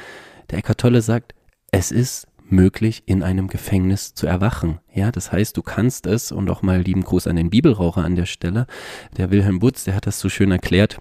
[0.51, 1.35] der Eckart Tolle sagt,
[1.73, 4.79] es ist möglich, in einem Gefängnis zu erwachen.
[4.95, 8.15] Ja, das heißt, du kannst es, und auch mal lieben Gruß an den Bibelraucher an
[8.15, 8.67] der Stelle,
[9.17, 11.01] der Wilhelm Butz, der hat das so schön erklärt,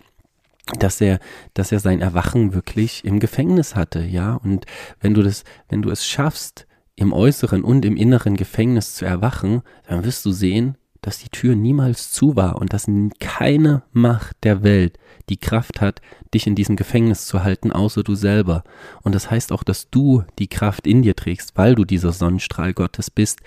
[0.78, 1.20] dass er,
[1.53, 4.36] dass er sein Erwachen wirklich im Gefängnis hatte, ja.
[4.36, 4.65] Und
[4.99, 9.61] wenn du das, wenn du es schaffst, im äußeren und im inneren Gefängnis zu erwachen,
[9.88, 12.88] dann wirst du sehen, dass die Tür niemals zu war und dass
[13.20, 14.97] keine Macht der Welt
[15.30, 16.01] die Kraft hat,
[16.34, 18.63] dich in diesem Gefängnis zu halten, außer du selber.
[19.01, 22.74] Und das heißt auch, dass du die Kraft in dir trägst, weil du dieser Sonnenstrahl
[22.74, 23.39] Gottes bist,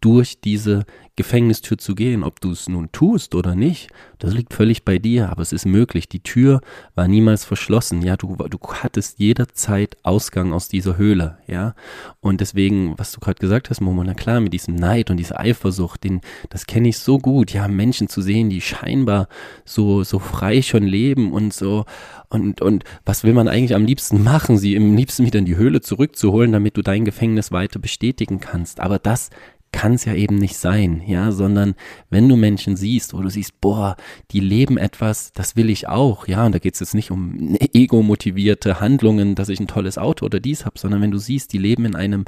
[0.00, 0.84] durch diese
[1.16, 2.22] Gefängnistür zu gehen.
[2.22, 3.88] Ob du es nun tust oder nicht,
[4.18, 6.08] das liegt völlig bei dir, aber es ist möglich.
[6.08, 6.60] Die Tür
[6.94, 8.02] war niemals verschlossen.
[8.02, 11.38] Ja, du, du hattest jederzeit Ausgang aus dieser Höhle.
[11.46, 11.74] Ja,
[12.20, 15.40] und deswegen, was du gerade gesagt hast, Momo, na klar, mit diesem Neid und dieser
[15.40, 16.20] Eifersucht, den,
[16.50, 17.52] das kenne ich so gut.
[17.52, 19.28] Ja, Menschen zu sehen, die scheinbar
[19.64, 21.86] so, so frei schon leben und so.
[22.28, 24.58] Und, und was will man eigentlich am liebsten machen?
[24.58, 28.80] Sie im liebsten wieder in die Höhle zurückzuholen, damit du dein Gefängnis weiter bestätigen kannst.
[28.80, 29.30] Aber das
[29.76, 31.74] kann es ja eben nicht sein, ja, sondern
[32.08, 33.96] wenn du Menschen siehst, wo du siehst, boah,
[34.30, 37.54] die leben etwas, das will ich auch, ja, und da geht es jetzt nicht um
[37.74, 41.58] ego-motivierte Handlungen, dass ich ein tolles Auto oder dies habe, sondern wenn du siehst, die
[41.58, 42.24] leben in einem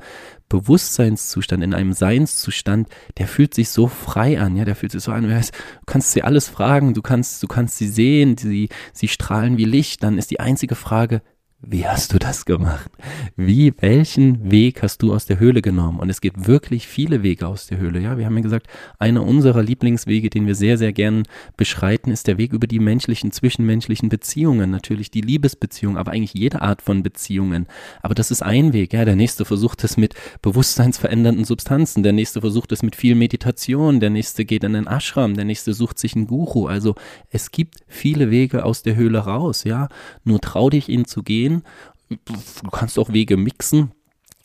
[0.50, 2.86] Bewusstseinszustand, in einem Seinszustand,
[3.16, 5.40] der fühlt sich so frei an, ja, der fühlt sich so an, du
[5.86, 10.02] kannst sie alles fragen, du kannst, du kannst sie sehen, sie, sie strahlen wie Licht,
[10.02, 11.22] dann ist die einzige Frage,
[11.60, 12.88] wie hast du das gemacht?
[13.34, 15.98] Wie, welchen Weg hast du aus der Höhle genommen?
[15.98, 17.98] Und es gibt wirklich viele Wege aus der Höhle.
[17.98, 18.68] Ja, wir haben ja gesagt,
[19.00, 21.24] einer unserer Lieblingswege, den wir sehr, sehr gern
[21.56, 24.70] beschreiten, ist der Weg über die menschlichen, zwischenmenschlichen Beziehungen.
[24.70, 27.66] Natürlich die Liebesbeziehung, aber eigentlich jede Art von Beziehungen.
[28.02, 28.92] Aber das ist ein Weg.
[28.92, 32.04] Ja, der nächste versucht es mit bewusstseinsverändernden Substanzen.
[32.04, 33.98] Der nächste versucht es mit viel Meditation.
[33.98, 35.34] Der nächste geht in den Ashram.
[35.34, 36.68] Der nächste sucht sich einen Guru.
[36.68, 36.94] Also
[37.30, 39.64] es gibt viele Wege aus der Höhle raus.
[39.64, 39.88] Ja,
[40.22, 41.62] nur trau dich, ihn zu gehen gehen.
[42.08, 43.92] Du kannst auch Wege mixen.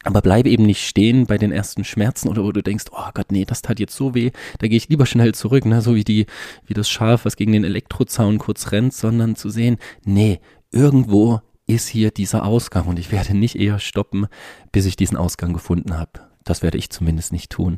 [0.05, 3.31] Aber bleibe eben nicht stehen bei den ersten Schmerzen oder wo du denkst, oh Gott,
[3.31, 5.81] nee, das tat jetzt so weh, da gehe ich lieber schnell zurück, ne?
[5.81, 6.25] so wie die,
[6.65, 10.41] wie das Schaf, was gegen den Elektrozaun kurz rennt, sondern zu sehen, nee,
[10.73, 14.27] irgendwo ist hier dieser Ausgang und ich werde nicht eher stoppen,
[14.73, 16.11] bis ich diesen Ausgang gefunden habe.
[16.43, 17.77] Das werde ich zumindest nicht tun.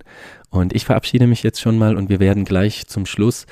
[0.50, 3.46] Und ich verabschiede mich jetzt schon mal und wir werden gleich zum Schluss,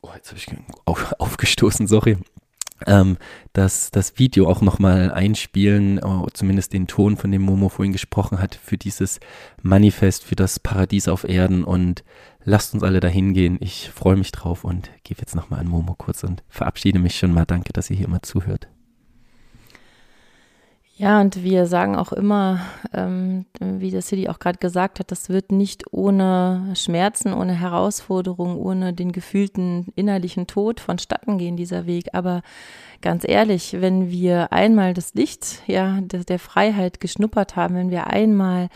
[0.00, 0.48] oh, jetzt habe ich
[0.84, 2.18] auf, aufgestoßen, sorry,
[2.86, 3.16] ähm,
[3.52, 8.40] das, das Video auch nochmal einspielen, oh, zumindest den Ton, von dem Momo vorhin gesprochen
[8.40, 9.20] hat, für dieses
[9.62, 12.04] Manifest, für das Paradies auf Erden und
[12.44, 13.58] lasst uns alle dahin gehen.
[13.60, 17.32] Ich freue mich drauf und gebe jetzt nochmal an Momo kurz und verabschiede mich schon
[17.32, 17.44] mal.
[17.44, 18.68] Danke, dass ihr hier immer zuhört.
[20.98, 22.58] Ja, und wir sagen auch immer,
[22.92, 28.56] ähm, wie das City auch gerade gesagt hat, das wird nicht ohne Schmerzen, ohne Herausforderungen,
[28.56, 32.08] ohne den gefühlten innerlichen Tod vonstatten gehen, dieser Weg.
[32.14, 32.42] Aber
[33.00, 38.08] ganz ehrlich, wenn wir einmal das Licht ja, der, der Freiheit geschnuppert haben, wenn wir
[38.08, 38.68] einmal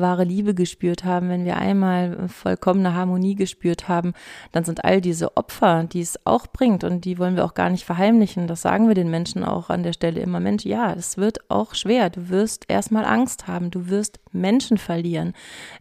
[0.00, 4.12] wahre Liebe gespürt haben, wenn wir einmal vollkommene Harmonie gespürt haben,
[4.52, 7.70] dann sind all diese Opfer, die es auch bringt und die wollen wir auch gar
[7.70, 8.46] nicht verheimlichen.
[8.46, 10.40] Das sagen wir den Menschen auch an der Stelle immer.
[10.40, 12.10] Mensch, ja, es wird auch schwer.
[12.10, 13.70] Du wirst erstmal Angst haben.
[13.70, 15.32] Du wirst Menschen verlieren.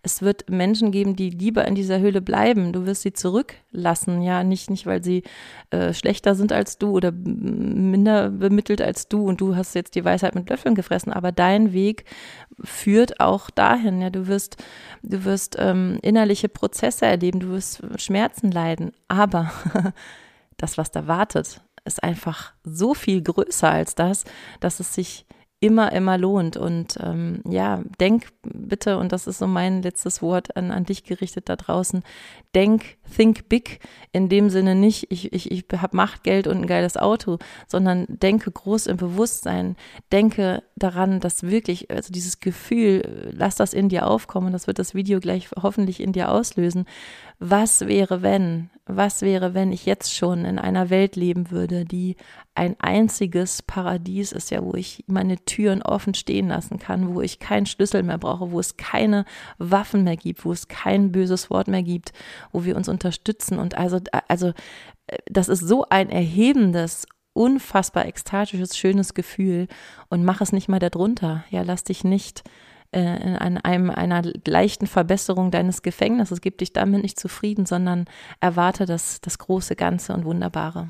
[0.03, 2.73] Es wird Menschen geben, die lieber in dieser Höhle bleiben.
[2.73, 4.21] Du wirst sie zurücklassen.
[4.21, 5.23] Ja, nicht, nicht weil sie
[5.69, 10.05] äh, schlechter sind als du oder minder bemittelt als du und du hast jetzt die
[10.05, 11.11] Weisheit mit Löffeln gefressen.
[11.11, 12.05] Aber dein Weg
[12.63, 13.96] führt auch dahin.
[14.01, 14.57] Ja, du wirst,
[15.03, 18.91] du wirst ähm, innerliche Prozesse erleben, du wirst Schmerzen leiden.
[19.07, 19.51] Aber
[20.57, 24.25] das, was da wartet, ist einfach so viel größer als das,
[24.59, 25.25] dass es sich
[25.59, 26.55] immer, immer lohnt.
[26.55, 31.03] Und ähm, ja, denk bitte, und das ist so mein letztes Wort an, an dich
[31.03, 32.03] gerichtet da draußen,
[32.53, 33.79] denk, think big,
[34.11, 38.05] in dem Sinne nicht, ich, ich, ich habe Macht, Geld und ein geiles Auto, sondern
[38.07, 39.75] denke groß im Bewusstsein,
[40.11, 44.93] denke daran, dass wirklich, also dieses Gefühl, lass das in dir aufkommen, das wird das
[44.93, 46.85] Video gleich hoffentlich in dir auslösen.
[47.39, 52.15] Was wäre, wenn, was wäre, wenn ich jetzt schon in einer Welt leben würde, die
[52.55, 57.39] ein einziges Paradies ist, ja, wo ich meine Türen offen stehen lassen kann, wo ich
[57.39, 59.25] keinen Schlüssel mehr brauche, wo es keine
[59.57, 62.13] Waffen mehr gibt, wo es kein böses Wort mehr gibt,
[62.51, 63.59] wo wir uns unterstützen.
[63.59, 64.53] Und also, also,
[65.25, 69.67] das ist so ein erhebendes, unfassbar ekstatisches, schönes Gefühl
[70.09, 71.43] und mach es nicht mal darunter.
[71.51, 72.43] Ja, lass dich nicht
[72.97, 78.05] äh, in einem, einer leichten Verbesserung deines Gefängnisses, gib dich damit nicht zufrieden, sondern
[78.39, 80.89] erwarte das, das große Ganze und Wunderbare.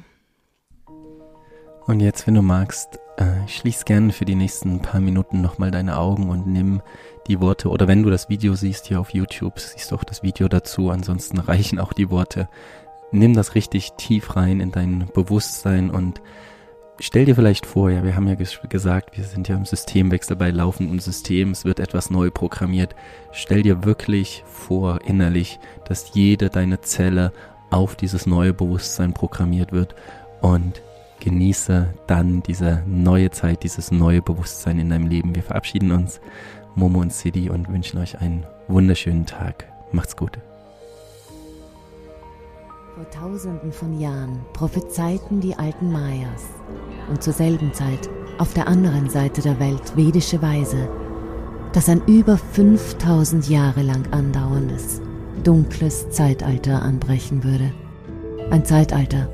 [1.86, 5.98] Und jetzt, wenn du magst, äh, schließ gerne für die nächsten paar Minuten nochmal deine
[5.98, 6.82] Augen und nimm
[7.28, 10.24] die Worte, oder wenn du das Video siehst hier auf YouTube, siehst du auch das
[10.24, 12.48] Video dazu, ansonsten reichen auch die Worte.
[13.12, 16.22] Nimm das richtig tief rein in dein Bewusstsein und
[17.00, 20.36] stell dir vielleicht vor, ja, wir haben ja ges gesagt, wir sind ja im Systemwechsel
[20.36, 22.96] bei laufendem System, es wird etwas neu programmiert.
[23.32, 27.32] Stell dir wirklich vor, innerlich, dass jede deine Zelle
[27.70, 29.96] auf dieses neue Bewusstsein programmiert wird
[30.42, 30.82] und
[31.20, 35.36] genieße dann diese neue Zeit, dieses neue Bewusstsein in deinem Leben.
[35.36, 36.22] Wir verabschieden uns,
[36.76, 39.66] Momo und City, und wünschen euch einen wunderschönen Tag.
[39.92, 40.40] Macht's gut.
[42.98, 46.46] Vor tausenden von Jahren prophezeiten die alten Mayas
[47.12, 50.90] und zur selben Zeit auf der anderen Seite der Welt vedische Weise,
[51.74, 55.00] dass ein über 5000 Jahre lang andauerndes,
[55.44, 57.72] dunkles Zeitalter anbrechen würde.
[58.50, 59.30] Ein Zeitalter,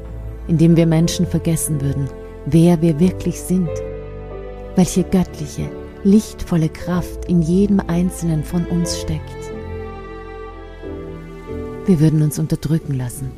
[0.49, 2.09] in dem wir Menschen vergessen würden,
[2.45, 3.70] wer wir wirklich sind,
[4.76, 5.70] welche göttliche,
[6.03, 9.53] lichtvolle Kraft in jedem einzelnen von uns steckt.
[11.86, 13.32] Wir würden uns unterdrücken lassen,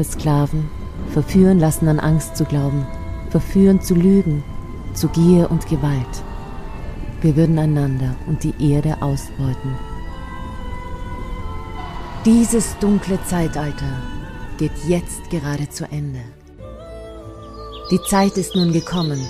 [0.00, 0.70] versklaven,
[1.12, 2.86] verführen lassen an Angst zu glauben,
[3.28, 4.42] verführen zu lügen,
[4.94, 6.24] zu Gier und Gewalt.
[7.20, 9.76] Wir würden einander und die Erde ausbeuten.
[12.24, 13.92] Dieses dunkle Zeitalter
[14.56, 16.20] geht jetzt gerade zu Ende.
[17.90, 19.20] Die Zeit ist nun gekommen,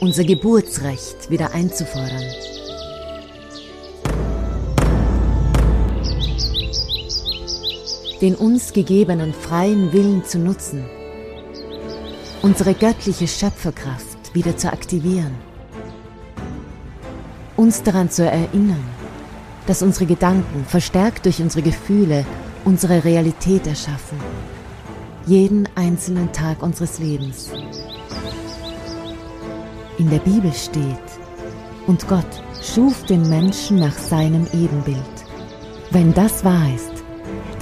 [0.00, 2.22] unser Geburtsrecht wieder einzufordern.
[8.22, 10.84] Den uns gegebenen freien Willen zu nutzen,
[12.40, 15.34] unsere göttliche Schöpferkraft wieder zu aktivieren,
[17.56, 18.84] uns daran zu erinnern,
[19.66, 22.24] dass unsere Gedanken, verstärkt durch unsere Gefühle,
[22.64, 24.20] unsere Realität erschaffen,
[25.26, 27.50] jeden einzelnen Tag unseres Lebens.
[29.98, 30.84] In der Bibel steht,
[31.88, 34.98] und Gott schuf den Menschen nach seinem Ebenbild.
[35.90, 36.91] Wenn das wahr ist,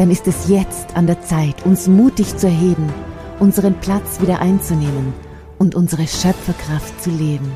[0.01, 2.91] dann ist es jetzt an der Zeit, uns mutig zu erheben,
[3.39, 5.13] unseren Platz wieder einzunehmen
[5.59, 7.53] und unsere Schöpferkraft zu leben.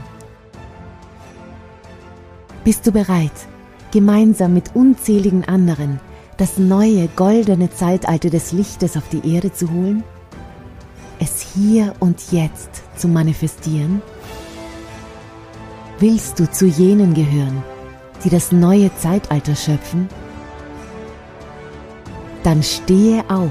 [2.62, 3.32] Bist du bereit,
[3.92, 6.01] gemeinsam mit unzähligen anderen
[6.36, 10.05] das neue goldene Zeitalter des Lichtes auf die Erde zu holen?
[11.18, 14.03] Es hier und jetzt zu manifestieren?
[15.99, 17.62] Willst du zu jenen gehören,
[18.22, 20.11] die das neue Zeitalter schöpfen?
[22.45, 23.51] Dann stehe auf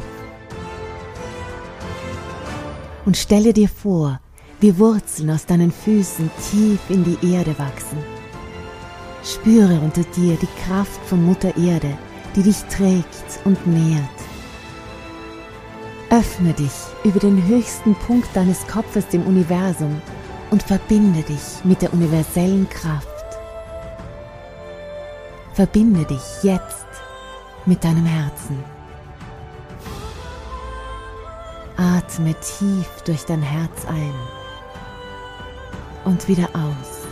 [3.05, 4.19] und stelle dir vor,
[4.61, 7.97] wie Wurzeln aus deinen Füßen tief in die Erde wachsen.
[9.23, 11.97] Spüre unter dir die Kraft von Mutter Erde,
[12.35, 14.03] die dich trägt und nährt.
[16.11, 16.71] Öffne dich
[17.03, 19.99] über den höchsten Punkt deines Kopfes dem Universum
[20.51, 23.07] und verbinde dich mit der universellen Kraft.
[25.53, 26.85] Verbinde dich jetzt
[27.65, 28.72] mit deinem Herzen.
[31.77, 34.13] Atme tief durch dein Herz ein
[36.05, 37.07] und wieder aus.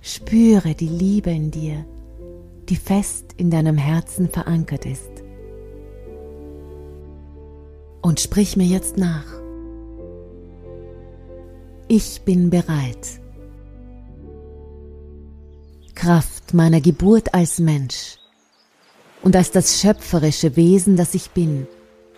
[0.00, 1.84] Spüre die Liebe in dir,
[2.68, 5.10] die fest in deinem Herzen verankert ist.
[8.02, 9.26] Und sprich mir jetzt nach.
[11.88, 13.20] Ich bin bereit.
[15.94, 18.16] Kraft meiner Geburt als Mensch
[19.22, 21.66] und als das schöpferische Wesen, das ich bin,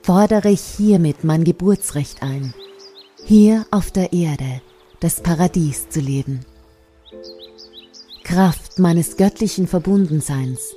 [0.02, 2.52] fordere ich hiermit mein Geburtsrecht ein,
[3.24, 4.60] hier auf der Erde
[5.00, 6.40] das Paradies zu leben.
[8.24, 10.74] Kraft meines göttlichen Verbundenseins,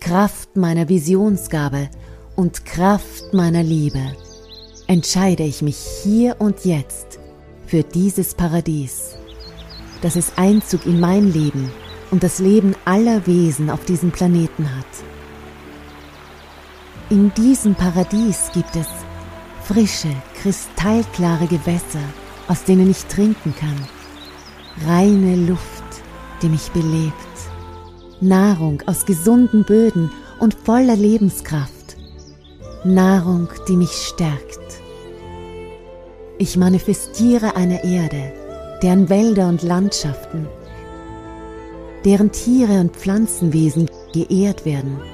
[0.00, 1.88] Kraft meiner Visionsgabe
[2.36, 4.00] und Kraft meiner Liebe
[4.86, 7.18] entscheide ich mich hier und jetzt
[7.66, 9.14] für dieses Paradies,
[10.00, 11.70] dass es Einzug in mein Leben
[12.10, 15.11] und das Leben aller Wesen auf diesem Planeten hat.
[17.12, 18.86] In diesem Paradies gibt es
[19.64, 20.08] frische,
[20.40, 22.00] kristallklare Gewässer,
[22.48, 23.76] aus denen ich trinken kann,
[24.88, 25.84] reine Luft,
[26.40, 27.12] die mich belebt,
[28.22, 30.10] Nahrung aus gesunden Böden
[30.40, 31.98] und voller Lebenskraft,
[32.82, 34.80] Nahrung, die mich stärkt,
[36.38, 38.32] ich manifestiere eine Erde,
[38.82, 40.48] deren Wälder und Landschaften,
[42.06, 45.11] deren Tiere und Pflanzenwesen geehrt werden.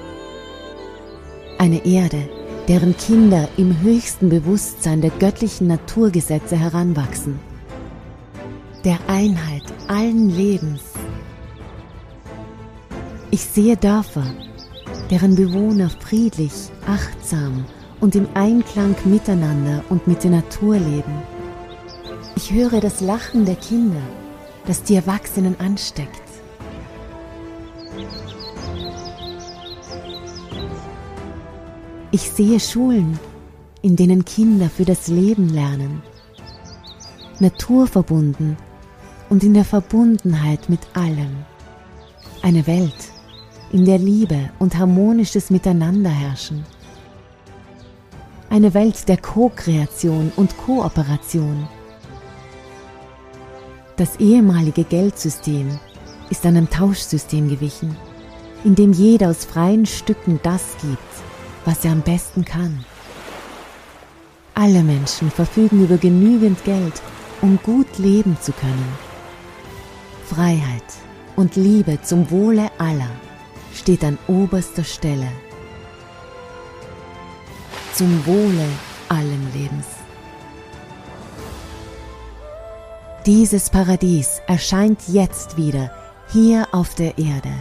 [1.59, 2.29] Eine Erde,
[2.69, 7.37] deren Kinder im höchsten Bewusstsein der göttlichen Naturgesetze heranwachsen,
[8.85, 10.81] der Einheit allen Lebens.
[13.29, 14.23] Ich sehe Dörfer,
[15.11, 16.53] deren Bewohner friedlich,
[16.87, 17.65] achtsam
[17.99, 21.21] und im Einklang miteinander und mit der Natur leben.
[22.37, 24.01] Ich höre das Lachen der Kinder,
[24.65, 26.23] das die Erwachsenen ansteckt.
[32.11, 33.19] Ich sehe Schulen,
[33.83, 36.01] in denen Kinder für das Leben lernen,
[37.39, 38.57] naturverbunden
[39.29, 41.45] und in der Verbundenheit mit allem.
[42.41, 43.11] Eine Welt,
[43.71, 46.65] in der Liebe und harmonisches Miteinander herrschen.
[48.49, 51.67] Eine Welt der Co-Kreation und Kooperation.
[53.97, 55.77] Das ehemalige Geldsystem
[56.31, 57.95] ist einem Tauschsystem gewichen,
[58.63, 61.28] in dem jeder aus freien Stücken das gibt,
[61.65, 62.83] was er am besten kann.
[64.55, 67.01] Alle Menschen verfügen über genügend Geld,
[67.41, 68.97] um gut leben zu können.
[70.25, 70.83] Freiheit
[71.35, 73.09] und Liebe zum Wohle aller
[73.73, 75.31] steht an oberster Stelle.
[77.93, 78.65] Zum Wohle
[79.07, 79.85] allen Lebens.
[83.25, 85.91] Dieses Paradies erscheint jetzt wieder
[86.31, 87.51] hier auf der Erde.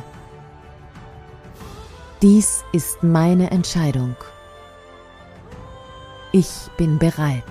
[2.21, 4.17] Dies ist meine Entscheidung.
[6.33, 7.45] Ich bin bereit.